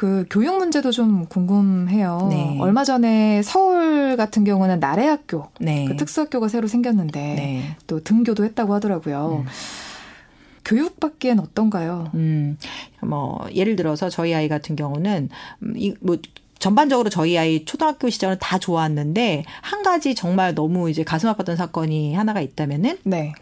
그 0.00 0.24
교육 0.30 0.56
문제도 0.56 0.90
좀 0.92 1.26
궁금해요. 1.26 2.28
네. 2.30 2.56
얼마 2.58 2.84
전에 2.84 3.42
서울 3.42 4.16
같은 4.16 4.44
경우는 4.44 4.80
나래학교 4.80 5.48
네. 5.60 5.84
그 5.84 5.94
특수학교가 5.98 6.48
새로 6.48 6.68
생겼는데 6.68 7.20
네. 7.20 7.76
또 7.86 8.02
등교도 8.02 8.44
했다고 8.44 8.72
하더라고요. 8.72 9.44
음. 9.44 9.50
교육받기엔 10.64 11.38
어떤가요? 11.38 12.10
음, 12.14 12.56
뭐 13.02 13.44
예를 13.54 13.76
들어서 13.76 14.08
저희 14.08 14.34
아이 14.34 14.48
같은 14.48 14.74
경우는 14.74 15.28
음, 15.64 15.74
이뭐 15.76 16.16
전반적으로 16.58 17.10
저희 17.10 17.36
아이 17.36 17.66
초등학교 17.66 18.08
시절은 18.08 18.38
다 18.40 18.58
좋았는데 18.58 19.44
한 19.60 19.82
가지 19.82 20.14
정말 20.14 20.54
너무 20.54 20.88
이제 20.88 21.04
가슴 21.04 21.30
아팠던 21.30 21.56
사건이 21.56 22.14
하나가 22.14 22.40
있다면은 22.40 22.96
네. 23.04 23.34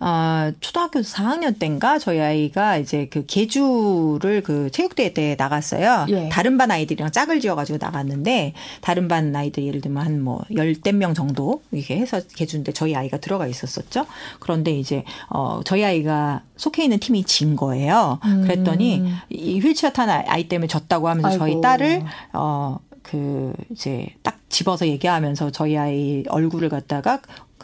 어, 0.00 0.50
초등학교 0.60 1.00
4학년 1.00 1.58
때인가 1.58 1.98
저희 1.98 2.20
아이가 2.20 2.78
이제 2.78 3.06
그 3.10 3.24
계주를 3.26 4.42
그 4.42 4.70
체육대회 4.70 5.12
때 5.12 5.36
나갔어요. 5.38 6.06
예. 6.08 6.28
다른 6.30 6.56
반 6.56 6.70
아이들이랑 6.70 7.12
짝을 7.12 7.40
지어가지고 7.40 7.78
나갔는데 7.80 8.54
다른 8.80 9.08
반 9.08 9.36
아이들 9.36 9.64
예를 9.66 9.80
들면 9.82 10.02
한 10.04 10.20
뭐 10.20 10.42
열댓 10.54 10.92
명 10.92 11.14
정도 11.14 11.62
이렇게 11.70 11.96
해서 11.96 12.20
계주인데 12.34 12.72
저희 12.72 12.94
아이가 12.94 13.18
들어가 13.18 13.46
있었었죠. 13.46 14.06
그런데 14.38 14.72
이제 14.72 15.04
어 15.28 15.60
저희 15.64 15.84
아이가 15.84 16.42
속해 16.56 16.84
있는 16.84 16.98
팀이 16.98 17.24
진 17.24 17.56
거예요. 17.56 18.18
음. 18.24 18.42
그랬더니 18.42 19.02
이 19.30 19.60
휠체어 19.60 19.90
탄 19.90 20.08
아이 20.10 20.48
때문에 20.48 20.66
졌다고 20.66 21.08
하면서 21.08 21.28
아이고. 21.28 21.38
저희 21.38 21.60
딸을 21.60 22.02
어 22.32 22.78
그 23.02 23.52
이제 23.72 24.06
딱 24.22 24.38
집어서 24.50 24.86
얘기하면서 24.86 25.50
저희 25.50 25.76
아이 25.76 26.22
얼굴을 26.28 26.68
갖다가 26.68 27.20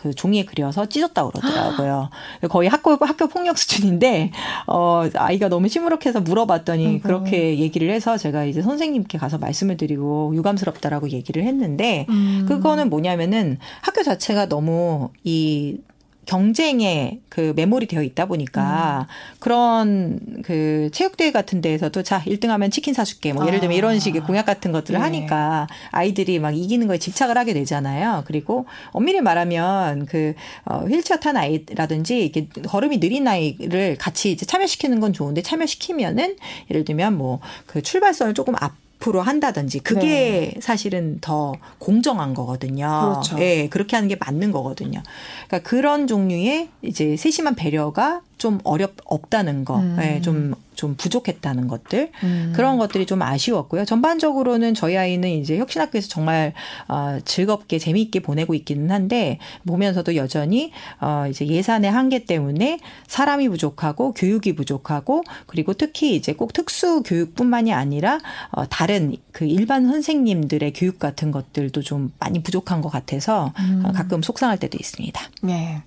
그 0.06 0.14
종이에 0.14 0.44
그려서 0.44 0.86
찢었다 0.86 1.26
그러더라고요. 1.26 2.10
거의 2.48 2.68
학교 2.68 2.96
학교 3.00 3.26
폭력 3.26 3.58
수준인데 3.58 4.30
어 4.68 5.04
아이가 5.14 5.48
너무 5.48 5.68
시무룩해서 5.68 6.20
물어봤더니 6.20 6.86
음. 6.86 7.00
그렇게 7.00 7.58
얘기를 7.58 7.90
해서 7.90 8.16
제가 8.16 8.44
이제 8.44 8.62
선생님께 8.62 9.18
가서 9.18 9.38
말씀을 9.38 9.76
드리고 9.76 10.32
유감스럽다라고 10.36 11.10
얘기를 11.10 11.42
했는데 11.42 12.06
음. 12.08 12.46
그거는 12.48 12.88
뭐냐면은 12.88 13.58
학교 13.82 14.02
자체가 14.02 14.46
너무 14.46 15.10
이 15.24 15.78
경쟁에 16.26 17.20
그 17.28 17.52
메모리 17.56 17.86
되어 17.86 18.02
있다 18.02 18.26
보니까 18.26 19.08
음. 19.08 19.36
그런 19.40 20.20
그 20.44 20.90
체육대회 20.92 21.32
같은 21.32 21.60
데에서도 21.60 22.02
자 22.02 22.20
1등 22.20 22.48
하면 22.48 22.70
치킨 22.70 22.94
사줄게 22.94 23.32
뭐 23.32 23.46
예를 23.46 23.60
들면 23.60 23.74
아. 23.74 23.78
이런 23.78 23.98
식의 23.98 24.22
공약 24.22 24.44
같은 24.44 24.72
것들을 24.72 24.98
네. 24.98 25.04
하니까 25.04 25.66
아이들이 25.90 26.38
막 26.38 26.56
이기는 26.56 26.86
거에 26.86 26.98
집착을 26.98 27.38
하게 27.38 27.54
되잖아요. 27.54 28.24
그리고 28.26 28.66
엄밀히 28.90 29.20
말하면 29.20 30.06
그 30.06 30.34
어, 30.64 30.84
휠체어 30.86 31.16
탄 31.18 31.36
아이라든지 31.36 32.18
이렇게 32.18 32.48
걸음이 32.66 33.00
느린 33.00 33.26
아이를 33.26 33.96
같이 33.98 34.30
이제 34.32 34.44
참여시키는 34.44 35.00
건 35.00 35.12
좋은데 35.12 35.42
참여시키면은 35.42 36.36
예를 36.70 36.84
들면 36.84 37.16
뭐 37.16 37.40
그 37.66 37.82
출발선을 37.82 38.34
조금 38.34 38.54
앞 38.60 38.74
앞으로 38.96 39.22
한다든지 39.22 39.80
그게 39.80 40.52
네. 40.54 40.60
사실은 40.60 41.18
더 41.20 41.54
공정한 41.78 42.34
거거든요. 42.34 43.22
그렇죠. 43.22 43.38
예, 43.40 43.68
그렇게 43.68 43.96
하는 43.96 44.08
게 44.08 44.16
맞는 44.16 44.52
거거든요. 44.52 45.02
그러니까 45.46 45.68
그런 45.68 46.06
종류의 46.06 46.68
이제 46.82 47.16
세심한 47.16 47.54
배려가 47.54 48.22
좀 48.38 48.60
어렵 48.64 48.94
없다는 49.04 49.64
거, 49.64 49.78
음. 49.78 49.96
예, 50.00 50.20
좀, 50.20 50.54
좀 50.74 50.94
부족했다는 50.94 51.68
것들 51.68 52.10
음. 52.22 52.52
그런 52.54 52.76
것들이 52.76 53.06
좀 53.06 53.22
아쉬웠고요. 53.22 53.86
전반적으로는 53.86 54.74
저희 54.74 54.96
아이는 54.96 55.28
이제 55.30 55.56
혁신학교에서 55.56 56.08
정말 56.08 56.52
어, 56.86 57.18
즐겁게 57.24 57.78
재미있게 57.78 58.20
보내고 58.20 58.54
있기는 58.54 58.90
한데 58.90 59.38
보면서도 59.66 60.16
여전히 60.16 60.70
어, 61.00 61.24
이제 61.30 61.46
예산의 61.46 61.90
한계 61.90 62.24
때문에 62.24 62.78
사람이 63.06 63.48
부족하고 63.48 64.12
교육이 64.12 64.54
부족하고 64.54 65.24
그리고 65.46 65.72
특히 65.72 66.14
이제 66.14 66.34
꼭 66.34 66.52
특수 66.52 67.02
교육뿐만이 67.04 67.72
아니라 67.72 68.18
어, 68.50 68.66
다른 68.68 69.16
그 69.32 69.46
일반 69.46 69.86
선생님들의 69.86 70.74
교육 70.74 70.98
같은 70.98 71.30
것들도 71.30 71.80
좀 71.80 72.12
많이 72.18 72.42
부족한 72.42 72.82
것 72.82 72.90
같아서 72.90 73.54
음. 73.60 73.82
가끔 73.94 74.20
속상할 74.20 74.58
때도 74.58 74.76
있습니다. 74.78 75.22
네. 75.42 75.82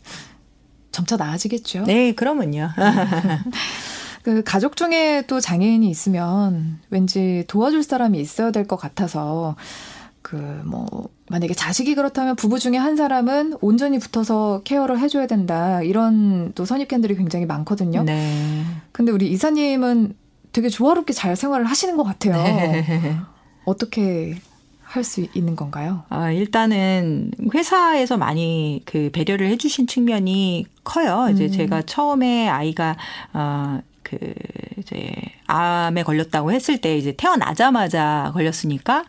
점차 0.91 1.17
나아지겠죠. 1.17 1.84
네, 1.84 2.13
그러면요. 2.13 2.69
그 4.24 4.43
가족 4.43 4.75
중에 4.75 5.24
또 5.27 5.39
장애인이 5.39 5.89
있으면 5.89 6.79
왠지 6.89 7.46
도와줄 7.48 7.84
사람이 7.84 8.19
있어야 8.19 8.51
될 8.51 8.67
것 8.67 8.75
같아서 8.75 9.55
그 10.22 10.36
뭐 10.65 11.10
만약에 11.29 11.53
자식이 11.53 11.93
그렇다면 11.96 12.36
부부 12.36 12.58
중에 12.60 12.75
한 12.77 12.96
사람은 12.96 13.58
온전히 13.62 14.00
붙어서 14.00 14.62
케어를 14.63 15.00
해줘야 15.00 15.27
된다 15.27 15.81
이런 15.84 16.51
또 16.55 16.65
선입견들이 16.65 17.15
굉장히 17.15 17.46
많거든요. 17.46 18.03
네. 18.03 18.63
근데 18.91 19.12
우리 19.12 19.29
이사님은 19.31 20.15
되게 20.51 20.69
조화롭게 20.69 21.13
잘 21.13 21.36
생활을 21.36 21.65
하시는 21.67 21.96
것 21.98 22.03
같아요. 22.03 22.34
네. 22.34 23.15
어떻게 23.65 24.36
할 24.89 25.03
수 25.03 25.25
있는 25.34 25.55
건가요? 25.55 26.03
아, 26.10 26.31
일단은 26.31 27.31
회사에서 27.53 28.17
많이 28.17 28.81
그 28.86 29.12
배려를 29.13 29.48
해주신 29.50 29.86
측면이 29.86 30.65
커요. 30.84 31.29
이제 31.31 31.46
음. 31.46 31.51
제가 31.51 31.84
처음에 31.84 32.50
아이가 32.50 32.98
어, 33.34 33.81
그 34.01 34.17
이제 34.77 35.12
암에 35.46 36.01
걸렸다고 36.01 36.51
했을 36.51 36.81
때 36.81 36.98
이제 36.98 37.12
태어나자마자 37.12 38.31
걸렸으니까 38.34 39.05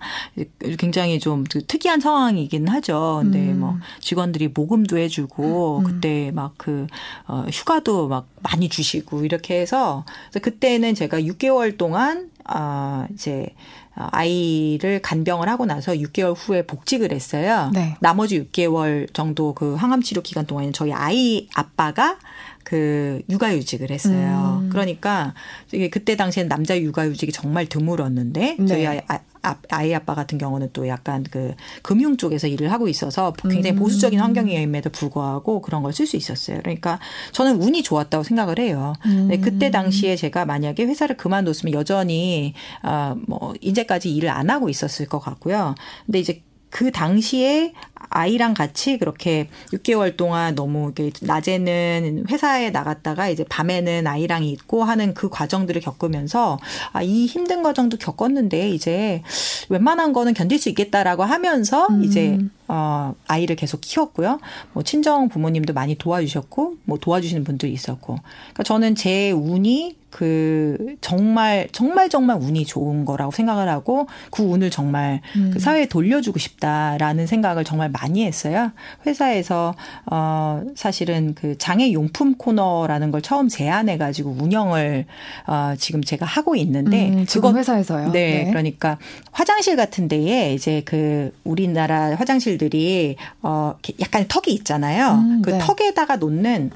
굉장히 0.78 1.18
좀그 1.18 1.64
특이한 1.66 2.00
상황이긴 2.00 2.68
하죠. 2.68 3.20
근데 3.22 3.38
음. 3.38 3.60
뭐 3.60 3.78
직원들이 4.00 4.48
모금도 4.48 4.98
해주고 4.98 5.78
음. 5.78 5.84
그때 5.84 6.30
막 6.34 6.52
그 6.58 6.86
어, 7.26 7.46
휴가도 7.50 8.08
막 8.08 8.28
많이 8.42 8.68
주시고 8.68 9.24
이렇게 9.24 9.60
해서 9.60 10.04
그때는 10.42 10.94
제가 10.94 11.20
6개월 11.20 11.78
동안 11.78 12.30
아 12.44 13.06
이제 13.12 13.46
어, 13.46 13.79
아이를 14.10 15.00
간병을 15.02 15.48
하고 15.48 15.66
나서 15.66 15.92
6개월 15.92 16.34
후에 16.36 16.66
복직을 16.66 17.12
했어요. 17.12 17.70
네. 17.72 17.96
나머지 18.00 18.42
6개월 18.42 19.12
정도 19.12 19.54
그 19.54 19.74
항암 19.74 20.02
치료 20.02 20.22
기간 20.22 20.46
동안에는 20.46 20.72
저희 20.72 20.92
아이 20.92 21.48
아빠가 21.54 22.18
그 22.64 23.22
육아휴직을 23.28 23.90
했어요. 23.90 24.60
음. 24.62 24.68
그러니까 24.70 25.34
이게 25.72 25.88
그때 25.88 26.16
당시엔 26.16 26.48
남자 26.48 26.78
육아휴직이 26.78 27.32
정말 27.32 27.66
드물었는데 27.66 28.56
네. 28.58 28.66
저희 28.66 28.86
아이, 28.86 29.00
아, 29.42 29.56
아이 29.70 29.94
아빠 29.94 30.14
같은 30.14 30.38
경우는 30.38 30.70
또 30.72 30.86
약간 30.86 31.24
그 31.30 31.54
금융 31.82 32.16
쪽에서 32.16 32.46
일을 32.46 32.70
하고 32.72 32.88
있어서 32.88 33.32
굉장히 33.32 33.76
음. 33.76 33.76
보수적인 33.76 34.20
환경임에도 34.20 34.90
불구하고 34.90 35.62
그런 35.62 35.82
걸 35.82 35.90
쓸 35.92 36.06
수 36.06 36.16
있었어요. 36.16 36.58
그러니까 36.60 36.98
저는 37.32 37.60
운이 37.60 37.82
좋았다고 37.82 38.22
생각을 38.24 38.58
해요. 38.58 38.92
음. 39.06 39.28
그때 39.42 39.70
당시에 39.70 40.16
제가 40.16 40.44
만약에 40.44 40.84
회사를 40.84 41.16
그만뒀으면 41.16 41.74
여전히 41.74 42.54
아뭐 42.82 43.54
이제까지 43.60 44.14
일을 44.14 44.28
안 44.28 44.50
하고 44.50 44.68
있었을 44.68 45.06
것 45.06 45.18
같고요. 45.18 45.74
근데 46.06 46.18
이제 46.20 46.42
그 46.70 46.92
당시에 46.92 47.72
아이랑 48.08 48.54
같이 48.54 48.98
그렇게 48.98 49.48
6개월 49.72 50.16
동안 50.16 50.54
너무 50.54 50.92
이렇게 50.96 51.12
낮에는 51.20 52.24
회사에 52.30 52.70
나갔다가 52.70 53.28
이제 53.28 53.44
밤에는 53.48 54.06
아이랑 54.06 54.44
있고 54.44 54.84
하는 54.84 55.14
그 55.14 55.28
과정들을 55.28 55.80
겪으면서 55.82 56.58
아, 56.92 57.02
이 57.02 57.26
힘든 57.26 57.62
과정도 57.62 57.98
겪었는데 57.98 58.70
이제 58.70 59.22
웬만한 59.68 60.12
거는 60.12 60.34
견딜 60.34 60.58
수 60.58 60.68
있겠다라고 60.70 61.24
하면서 61.24 61.86
음. 61.88 62.04
이제 62.04 62.38
어, 62.72 63.14
아이를 63.26 63.56
계속 63.56 63.80
키웠고요. 63.80 64.38
뭐 64.72 64.82
친정 64.84 65.28
부모님도 65.28 65.72
많이 65.72 65.96
도와주셨고 65.96 66.76
뭐 66.84 66.98
도와주시는 66.98 67.42
분들이 67.42 67.72
있었고. 67.72 68.18
그러니까 68.22 68.62
저는 68.62 68.94
제 68.94 69.32
운이 69.32 69.96
그 70.10 70.96
정말 71.00 71.68
정말 71.72 72.08
정말 72.08 72.40
운이 72.40 72.66
좋은 72.66 73.04
거라고 73.04 73.30
생각을 73.32 73.68
하고 73.68 74.06
그 74.30 74.42
운을 74.42 74.70
정말 74.70 75.20
음. 75.36 75.50
그 75.52 75.60
사회에 75.60 75.86
돌려주고 75.86 76.38
싶다라는 76.38 77.26
생각을 77.26 77.64
정말 77.64 77.89
많이 77.90 78.24
했어요. 78.24 78.72
회사에서 79.06 79.74
어 80.10 80.62
사실은 80.74 81.34
그 81.34 81.56
장애 81.58 81.92
용품 81.92 82.34
코너라는 82.36 83.10
걸 83.10 83.22
처음 83.22 83.48
제안해 83.48 83.98
가지고 83.98 84.36
운영을 84.38 85.06
어 85.46 85.74
지금 85.78 86.02
제가 86.02 86.26
하고 86.26 86.56
있는데 86.56 87.10
음, 87.10 87.26
지금 87.26 87.56
회사에서요. 87.56 88.12
네, 88.12 88.44
네, 88.44 88.50
그러니까 88.50 88.98
화장실 89.32 89.76
같은 89.76 90.08
데에 90.08 90.54
이제 90.54 90.82
그 90.84 91.32
우리나라 91.44 92.14
화장실들이 92.14 93.16
어 93.42 93.74
약간 94.00 94.26
턱이 94.28 94.54
있잖아요. 94.54 95.14
음, 95.14 95.42
그 95.42 95.50
네. 95.50 95.58
턱에다가 95.58 96.16
놓는 96.16 96.70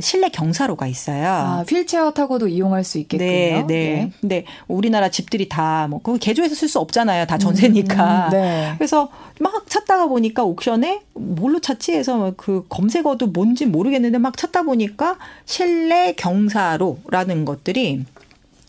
실내 0.00 0.28
경사로가 0.28 0.86
있어요. 0.86 1.26
아, 1.26 1.64
휠체어 1.68 2.10
타고도 2.12 2.48
이용할 2.48 2.84
수 2.84 2.98
있겠군요. 2.98 3.30
네, 3.30 3.64
네. 3.66 3.66
네. 3.66 4.12
근데 4.20 4.44
우리나라 4.68 5.08
집들이 5.10 5.48
다 5.48 5.86
뭐 5.88 6.00
그거 6.02 6.18
개조해서 6.18 6.54
쓸 6.54 6.68
수 6.68 6.78
없잖아요. 6.80 7.26
다 7.26 7.38
전세니까. 7.38 8.26
음, 8.26 8.30
네. 8.30 8.74
그래서 8.78 9.08
막 9.40 9.68
찾다가 9.68 10.06
보니까 10.06 10.42
옥션에 10.44 11.00
뭘로 11.14 11.60
찾지 11.60 11.92
해서 11.92 12.32
그 12.36 12.64
검색어도 12.68 13.28
뭔지 13.28 13.66
모르겠는데 13.66 14.18
막 14.18 14.36
찾다 14.36 14.62
보니까 14.62 15.18
실내 15.44 16.12
경사로라는 16.14 17.44
것들이 17.44 18.04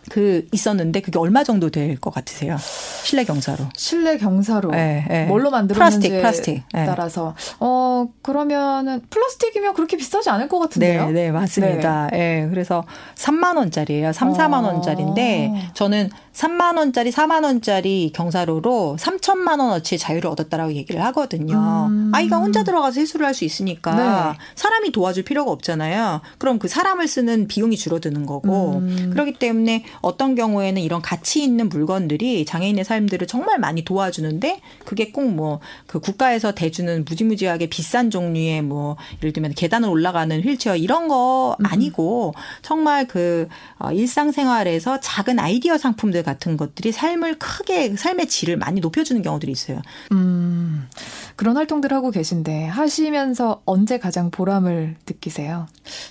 그 0.10 0.48
있었는데 0.52 1.02
그게 1.02 1.20
얼마 1.20 1.43
정도 1.43 1.70
될 1.70 1.98
것 2.00 2.12
같으세요? 2.13 2.58
실내 3.04 3.24
경사로. 3.24 3.65
실내 3.76 4.17
경사로. 4.17 4.72
네, 4.72 5.06
네. 5.08 5.26
뭘로 5.26 5.50
만들었는지 5.50 6.10
플라스틱, 6.10 6.22
플라스틱. 6.22 6.63
네. 6.74 6.86
따라서 6.86 7.36
어 7.60 8.08
그러면은 8.22 9.02
플라스틱이면 9.10 9.74
그렇게 9.74 9.98
비싸지 9.98 10.30
않을 10.30 10.48
것 10.48 10.60
같은데요? 10.60 11.08
네, 11.08 11.12
네 11.12 11.32
맞습니다. 11.32 12.08
네. 12.12 12.17
네. 12.41 12.48
그래서 12.50 12.84
3만 13.15 13.58
원짜리예요. 13.58 14.13
3, 14.13 14.34
4만 14.34 14.63
어. 14.63 14.67
원짜리인데 14.74 15.70
저는 15.74 16.10
3만 16.38 16.78
원짜리, 16.78 17.12
4만 17.12 17.43
원짜리 17.43 18.12
경사로로 18.13 18.97
3천만 19.00 19.60
원어치의 19.60 19.97
자유를 19.97 20.30
얻었다라고 20.30 20.73
얘기를 20.73 21.04
하거든요. 21.06 21.88
음. 21.89 22.12
아이가 22.13 22.38
혼자 22.38 22.63
들어가서 22.63 22.93
세수를 22.93 23.26
할 23.26 23.38
수 23.38 23.45
있으니까 23.45 24.32
네. 24.34 24.38
사람이 24.56 24.91
도와줄 24.91 25.23
필요가 25.23 25.52
없잖아요. 25.52 26.21
그럼 26.39 26.58
그 26.58 26.67
사람을 26.67 27.08
쓰는 27.08 27.47
비용이 27.47 27.78
줄어드는 27.78 28.26
거고 28.26 28.78
음. 28.78 29.10
그렇기 29.12 29.34
때문에 29.34 29.84
어떤 30.02 30.34
경우에는 30.34 30.82
이런 30.82 31.04
가치 31.04 31.43
있는 31.43 31.69
물건들이 31.69 32.45
장애인의 32.45 32.84
삶들을 32.84 33.28
정말 33.28 33.60
많이 33.60 33.84
도와주는데 33.84 34.62
그게 34.86 35.12
꼭 35.12 35.28
뭐 35.28 35.60
그 35.86 36.00
국가에서 36.00 36.54
대주는 36.54 37.06
무지무지하게 37.08 37.67
비싼 37.67 38.10
종류의 38.10 38.62
뭐 38.62 38.97
예를 39.19 39.34
들면 39.34 39.54
계단을 39.54 39.89
올라가는 39.89 40.39
휠체어 40.41 40.76
이런 40.76 41.08
거 41.08 41.56
음. 41.60 41.65
아니고 41.65 42.34
정말 42.62 43.08
그 43.08 43.47
어, 43.80 43.91
일상생활에서 43.91 45.00
작은 45.00 45.39
아이디어 45.39 45.78
상품들 45.78 46.23
같은 46.28 46.58
것들이 46.58 46.92
삶을 46.92 47.40
크게 47.40 47.96
삶의 47.96 48.28
질을 48.28 48.58
많이 48.58 48.82
높여주는 48.82 49.22
경우들이 49.22 49.50
있어요. 49.50 49.82
음. 50.12 50.90
그런 51.38 51.56
활동들 51.56 51.94
하고 51.94 52.12
계신데 52.12 52.66
하시면서 52.66 53.62
언제 53.66 53.98
가장 53.98 54.30
보람을 54.30 54.98
느끼세요? 55.08 55.68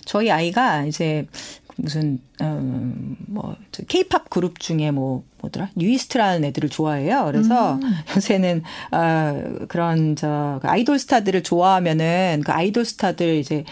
저희 0.06 0.30
아이가 0.30 0.86
이제 0.86 1.26
무슨 1.76 2.18
어뭐 2.40 3.56
케이팝 3.86 4.30
그룹 4.30 4.58
중에 4.58 4.90
뭐 4.90 5.22
뭐더라 5.42 5.68
뉴이스트라는 5.76 6.44
애들을 6.44 6.70
좋아해요. 6.70 7.24
그래서 7.26 7.74
음. 7.74 7.82
요새는 8.16 8.62
어 8.92 9.66
그런 9.68 10.16
저그 10.16 10.66
아이돌 10.66 10.98
스타들을 10.98 11.42
좋아하면은 11.42 12.40
그 12.42 12.52
아이돌 12.52 12.86
스타들 12.86 13.34
이제 13.34 13.64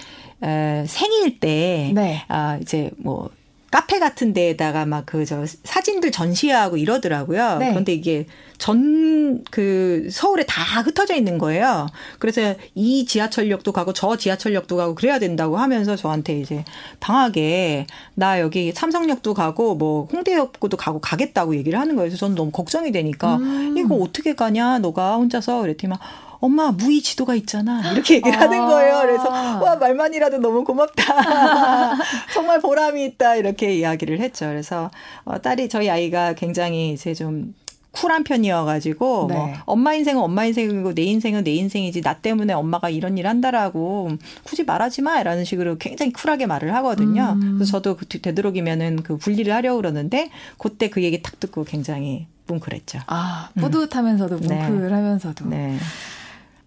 에, 0.42 0.84
생일 0.86 1.40
때 1.40 1.92
네. 1.94 2.24
아 2.28 2.58
이제 2.60 2.90
뭐 2.98 3.30
카페 3.74 3.98
같은 3.98 4.32
데에다가 4.32 4.86
막 4.86 5.04
그 5.06 5.24
저 5.26 5.44
사진들 5.64 6.12
전시하고 6.12 6.76
이러더라고요. 6.76 7.58
네. 7.58 7.70
그런데 7.70 7.92
이게 7.92 8.26
전 8.58 9.14
그 9.50 10.08
서울에 10.10 10.44
다 10.46 10.80
흩어져 10.82 11.14
있는 11.14 11.38
거예요. 11.38 11.86
그래서 12.18 12.54
이 12.74 13.04
지하철역도 13.04 13.72
가고 13.72 13.92
저 13.92 14.16
지하철역도 14.16 14.76
가고 14.76 14.94
그래야 14.94 15.18
된다고 15.18 15.56
하면서 15.56 15.96
저한테 15.96 16.38
이제 16.40 16.64
방학에 17.00 17.86
나 18.14 18.40
여기 18.40 18.72
삼성역도 18.72 19.34
가고 19.34 19.74
뭐 19.74 20.06
홍대역도 20.12 20.76
가고 20.76 21.00
가겠다고 21.00 21.56
얘기를 21.56 21.78
하는 21.78 21.96
거예요. 21.96 22.08
그래서 22.08 22.18
저는 22.18 22.36
너무 22.36 22.50
걱정이 22.50 22.92
되니까 22.92 23.36
음. 23.36 23.76
이거 23.76 23.96
어떻게 23.96 24.34
가냐 24.34 24.78
너가 24.78 25.16
혼자서 25.16 25.62
그랬더니 25.62 25.90
막 25.90 26.00
엄마 26.44 26.70
무의 26.72 27.00
지도가 27.00 27.34
있잖아 27.36 27.90
이렇게 27.92 28.16
얘기를 28.16 28.38
아. 28.38 28.42
하는 28.42 28.58
거예요. 28.66 29.00
그래서 29.00 29.30
와 29.30 29.76
말만이라도 29.76 30.38
너무 30.38 30.62
고맙다. 30.62 31.96
정말 32.34 32.60
보람이 32.60 33.02
있다 33.06 33.36
이렇게 33.36 33.74
이야기를 33.74 34.20
했죠. 34.20 34.46
그래서 34.46 34.90
어, 35.24 35.40
딸이 35.40 35.70
저희 35.70 35.88
아이가 35.88 36.34
굉장히 36.34 36.92
이제 36.92 37.14
좀 37.14 37.54
쿨한 37.92 38.24
편이어가지고 38.24 39.26
네. 39.30 39.34
뭐 39.34 39.52
엄마 39.64 39.94
인생은 39.94 40.20
엄마 40.20 40.44
인생이고 40.44 40.94
내 40.94 41.02
인생은 41.04 41.44
내 41.44 41.52
인생이지 41.52 42.02
나 42.02 42.12
때문에 42.12 42.52
엄마가 42.52 42.90
이런 42.90 43.16
일 43.16 43.26
한다라고 43.26 44.10
굳이 44.42 44.64
말하지 44.64 45.00
마라는 45.00 45.46
식으로 45.46 45.78
굉장히 45.78 46.12
쿨하게 46.12 46.44
말을 46.44 46.74
하거든요. 46.74 47.38
음. 47.40 47.54
그래서 47.54 47.70
저도 47.70 47.96
그 47.96 48.06
되도록이면은 48.06 49.02
그 49.02 49.16
분리를 49.16 49.50
하려고 49.50 49.78
그러는데 49.78 50.28
그때 50.58 50.90
그 50.90 51.02
얘기 51.02 51.22
딱 51.22 51.40
듣고 51.40 51.64
굉장히 51.64 52.26
뭉클했죠. 52.48 52.98
아 53.06 53.48
뿌듯하면서도 53.54 54.34
음. 54.36 54.40
뭉클하면서도. 54.40 55.48
네. 55.48 55.56
네. 55.68 55.78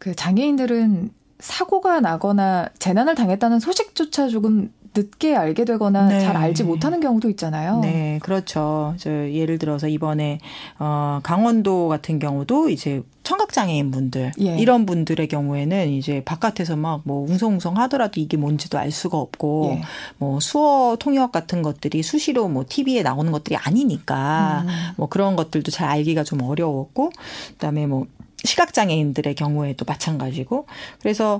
그 0.07 0.15
장애인들은 0.15 1.09
사고가 1.39 1.99
나거나 1.99 2.69
재난을 2.79 3.13
당했다는 3.15 3.59
소식조차 3.59 4.29
조금 4.29 4.71
늦게 4.95 5.35
알게 5.35 5.65
되거나 5.65 6.07
네. 6.07 6.21
잘 6.21 6.37
알지 6.37 6.63
못하는 6.63 7.01
경우도 7.01 7.29
있잖아요. 7.31 7.81
네, 7.81 8.19
그렇죠. 8.23 8.95
저 8.97 9.11
예를 9.11 9.59
들어서 9.59 9.89
이번에 9.89 10.39
어 10.79 11.19
강원도 11.23 11.89
같은 11.89 12.19
경우도 12.19 12.69
이제 12.69 13.03
청각 13.23 13.51
장애인 13.51 13.91
분들 13.91 14.31
예. 14.39 14.57
이런 14.57 14.85
분들의 14.85 15.27
경우에는 15.27 15.89
이제 15.89 16.23
바깥에서 16.23 16.77
막 16.77 17.01
뭐 17.03 17.29
웅성웅성 17.29 17.77
하더라도 17.77 18.21
이게 18.21 18.37
뭔지도 18.37 18.79
알 18.79 18.91
수가 18.91 19.17
없고 19.17 19.73
예. 19.73 19.81
뭐 20.17 20.39
수어 20.39 20.95
통역 20.97 21.33
같은 21.33 21.61
것들이 21.61 22.01
수시로 22.01 22.47
뭐 22.47 22.63
TV에 22.67 23.03
나오는 23.03 23.31
것들이 23.31 23.57
아니니까 23.57 24.63
음. 24.65 24.69
뭐 24.95 25.09
그런 25.09 25.35
것들도 25.35 25.69
잘 25.69 25.89
알기가 25.89 26.23
좀 26.23 26.41
어려웠고 26.41 27.11
그다음에 27.51 27.85
뭐 27.85 28.07
시각 28.43 28.73
장애인들의 28.73 29.35
경우에도 29.35 29.85
마찬가지고 29.85 30.67
그래서 30.99 31.39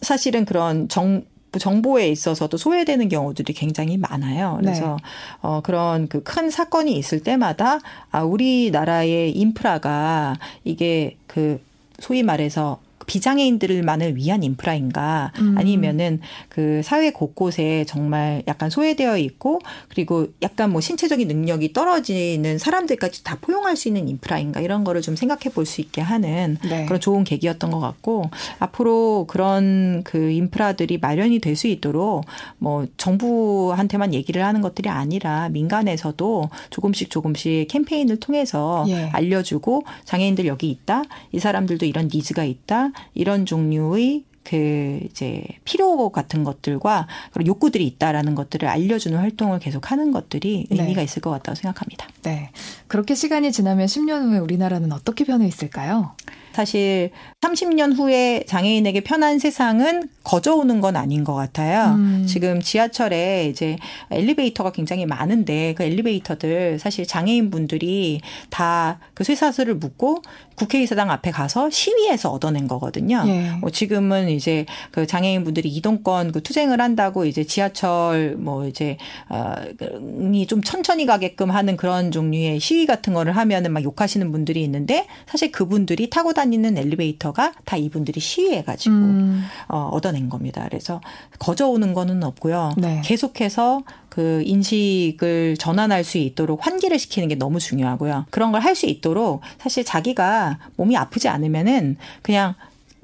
사실은 0.00 0.44
그런 0.44 0.88
정 0.88 1.24
정보에 1.58 2.08
있어서도 2.08 2.58
소외되는 2.58 3.08
경우들이 3.08 3.54
굉장히 3.54 3.96
많아요. 3.96 4.58
그래서 4.60 4.96
네. 4.96 5.02
어 5.40 5.60
그런 5.62 6.06
그 6.08 6.22
큰 6.22 6.50
사건이 6.50 6.92
있을 6.98 7.20
때마다 7.20 7.78
아 8.10 8.22
우리나라의 8.22 9.32
인프라가 9.32 10.34
이게 10.64 11.16
그 11.26 11.64
소위 11.98 12.22
말해서 12.22 12.80
비장애인들만을 13.06 14.16
위한 14.16 14.42
인프라인가 14.42 15.32
음. 15.38 15.56
아니면은 15.58 16.20
그 16.48 16.80
사회 16.84 17.10
곳곳에 17.10 17.84
정말 17.86 18.42
약간 18.48 18.70
소외되어 18.70 19.18
있고 19.18 19.60
그리고 19.88 20.28
약간 20.42 20.70
뭐 20.70 20.80
신체적인 20.80 21.28
능력이 21.28 21.72
떨어지는 21.72 22.58
사람들까지 22.58 23.24
다 23.24 23.38
포용할 23.40 23.76
수 23.76 23.88
있는 23.88 24.08
인프라인가 24.08 24.60
이런 24.60 24.84
거를 24.84 25.02
좀 25.02 25.16
생각해 25.16 25.52
볼 25.54 25.66
수 25.66 25.80
있게 25.80 26.00
하는 26.00 26.56
네. 26.68 26.86
그런 26.86 27.00
좋은 27.00 27.24
계기였던 27.24 27.70
것 27.72 27.80
같고 27.80 28.30
앞으로 28.60 29.26
그런 29.28 30.02
그 30.04 30.30
인프라들이 30.30 30.98
마련이 30.98 31.40
될 31.40 31.56
수 31.56 31.66
있도록 31.68 32.24
뭐 32.58 32.86
정부한테만 32.98 34.12
얘기를 34.12 34.44
하는 34.44 34.60
것들이 34.60 34.90
아니라 34.90 35.48
민간에서도 35.48 36.50
조금씩 36.70 37.10
조금씩 37.10 37.66
캠페인을 37.68 38.20
통해서 38.20 38.84
예. 38.88 39.08
알려주고 39.12 39.84
장애인들 40.04 40.46
여기 40.46 40.68
있다 40.70 41.02
이 41.32 41.38
사람들도 41.38 41.86
이런 41.86 42.10
니즈가 42.12 42.44
있다 42.44 42.90
이런 43.14 43.46
종류의 43.46 44.24
그 44.46 45.00
이제 45.04 45.42
필요 45.64 46.10
같은 46.10 46.44
것들과 46.44 47.08
그리고 47.32 47.48
욕구들이 47.48 47.84
있다라는 47.86 48.36
것들을 48.36 48.68
알려주는 48.68 49.18
활동을 49.18 49.58
계속하는 49.58 50.12
것들이 50.12 50.66
네. 50.70 50.76
의미가 50.76 51.00
네. 51.00 51.04
있을 51.04 51.20
것 51.20 51.30
같다고 51.30 51.56
생각합니다. 51.56 52.06
네. 52.22 52.50
그렇게 52.86 53.16
시간이 53.16 53.50
지나면 53.50 53.86
10년 53.86 54.30
후에 54.30 54.38
우리나라는 54.38 54.92
어떻게 54.92 55.24
변해 55.24 55.46
있을까요? 55.48 56.14
사실 56.56 57.10
30년 57.42 57.94
후에 57.94 58.44
장애인에게 58.46 59.00
편한 59.00 59.38
세상은 59.38 60.08
거저오는 60.24 60.80
건 60.80 60.96
아닌 60.96 61.22
것 61.22 61.34
같아요. 61.34 61.96
음. 61.96 62.24
지금 62.26 62.62
지하철에 62.62 63.48
이제 63.50 63.76
엘리베이터가 64.10 64.72
굉장히 64.72 65.04
많은데 65.04 65.74
그 65.74 65.82
엘리베이터들 65.82 66.78
사실 66.78 67.06
장애인 67.06 67.50
분들이 67.50 68.22
다 68.48 68.86
그 69.14 69.24
쇠사슬을 69.24 69.74
묶고 69.76 70.22
국회의사당 70.56 71.10
앞에 71.10 71.30
가서 71.30 71.70
시위해서 71.70 72.30
얻어낸 72.30 72.68
거거든요. 72.68 73.22
예. 73.26 73.50
뭐 73.60 73.70
지금은 73.70 74.28
이제 74.28 74.66
그 74.90 75.06
장애인 75.06 75.44
분들이 75.44 75.68
이동권 75.70 76.32
그 76.32 76.42
투쟁을 76.42 76.80
한다고 76.80 77.24
이제 77.24 77.44
지하철 77.44 78.36
뭐 78.36 78.66
이제 78.66 78.96
어좀 79.28 80.62
천천히 80.62 81.06
가게끔 81.06 81.50
하는 81.50 81.76
그런 81.76 82.10
종류의 82.10 82.60
시위 82.60 82.86
같은 82.86 83.14
거를 83.14 83.36
하면은 83.36 83.72
막 83.72 83.82
욕하시는 83.82 84.30
분들이 84.32 84.62
있는데 84.64 85.06
사실 85.26 85.50
그분들이 85.50 86.10
타고 86.10 86.32
다니는 86.46 86.78
엘리베이터가 86.78 87.52
다 87.64 87.76
이분들이 87.76 88.20
시위해가지고 88.20 88.94
음. 88.94 89.44
어, 89.68 89.88
얻어낸 89.92 90.28
겁니다. 90.28 90.64
그래서 90.68 91.00
거저오는 91.38 91.92
거는 91.92 92.22
없고요. 92.22 92.72
네. 92.78 93.02
계속해서 93.04 93.82
그 94.08 94.42
인식을 94.46 95.56
전환할 95.58 96.04
수 96.04 96.18
있도록 96.18 96.64
환기를 96.66 96.98
시키는 96.98 97.28
게 97.28 97.34
너무 97.34 97.58
중요하고요. 97.58 98.26
그런 98.30 98.52
걸 98.52 98.62
할 98.62 98.74
수 98.76 98.86
있도록 98.86 99.40
사실 99.58 99.84
자기가 99.84 100.58
몸이 100.76 100.96
아프지 100.96 101.28
않으면은 101.28 101.96
그냥 102.22 102.54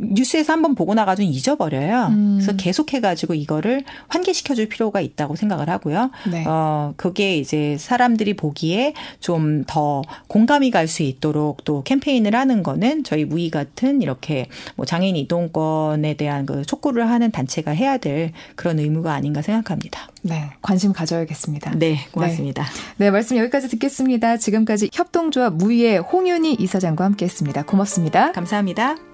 뉴스에서 0.02 0.52
한번 0.52 0.74
보고 0.74 0.94
나가지고 0.94 1.28
잊어버려요. 1.28 2.06
음. 2.10 2.38
그래서 2.40 2.56
계속해가지고 2.56 3.34
이거를 3.34 3.84
환기시켜줄 4.08 4.68
필요가 4.68 5.00
있다고 5.00 5.36
생각을 5.36 5.68
하고요. 5.68 6.10
네. 6.30 6.44
어, 6.46 6.94
그게 6.96 7.36
이제 7.38 7.76
사람들이 7.78 8.34
보기에 8.34 8.94
좀 9.20 9.62
더 9.66 10.02
공감이 10.28 10.70
갈 10.70 10.82
수 10.92 11.02
있도록 11.02 11.64
또 11.64 11.82
캠페인을 11.84 12.34
하는 12.34 12.62
거는 12.62 13.04
저희 13.04 13.24
무이 13.24 13.50
같은 13.50 14.02
이렇게 14.02 14.46
뭐 14.76 14.84
장애인 14.84 15.16
이동권에 15.16 16.14
대한 16.14 16.44
그 16.44 16.64
촉구를 16.64 17.08
하는 17.08 17.30
단체가 17.30 17.70
해야 17.70 17.96
될 17.96 18.32
그런 18.56 18.78
의무가 18.78 19.14
아닌가 19.14 19.40
생각합니다. 19.40 20.08
네. 20.22 20.50
관심 20.60 20.92
가져야겠습니다. 20.92 21.76
네. 21.78 21.98
고맙습니다. 22.12 22.64
네. 22.98 23.06
네 23.06 23.10
말씀 23.10 23.36
여기까지 23.38 23.68
듣겠습니다. 23.68 24.36
지금까지 24.36 24.90
협동조합 24.92 25.54
무이의 25.54 25.98
홍윤희 25.98 26.56
이사장과 26.60 27.04
함께 27.04 27.24
했습니다. 27.24 27.62
고맙습니다. 27.62 28.32
감사합니다. 28.32 29.11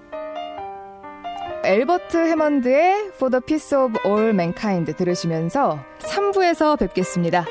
엘버트 1.63 2.17
해먼드의 2.17 3.11
For 3.15 3.29
the 3.29 3.41
Peace 3.41 3.77
of 3.77 3.99
All 4.05 4.29
Mankind 4.29 4.93
들으시면서 4.93 5.83
3부에서 5.99 6.79
뵙겠습니다. 6.79 7.45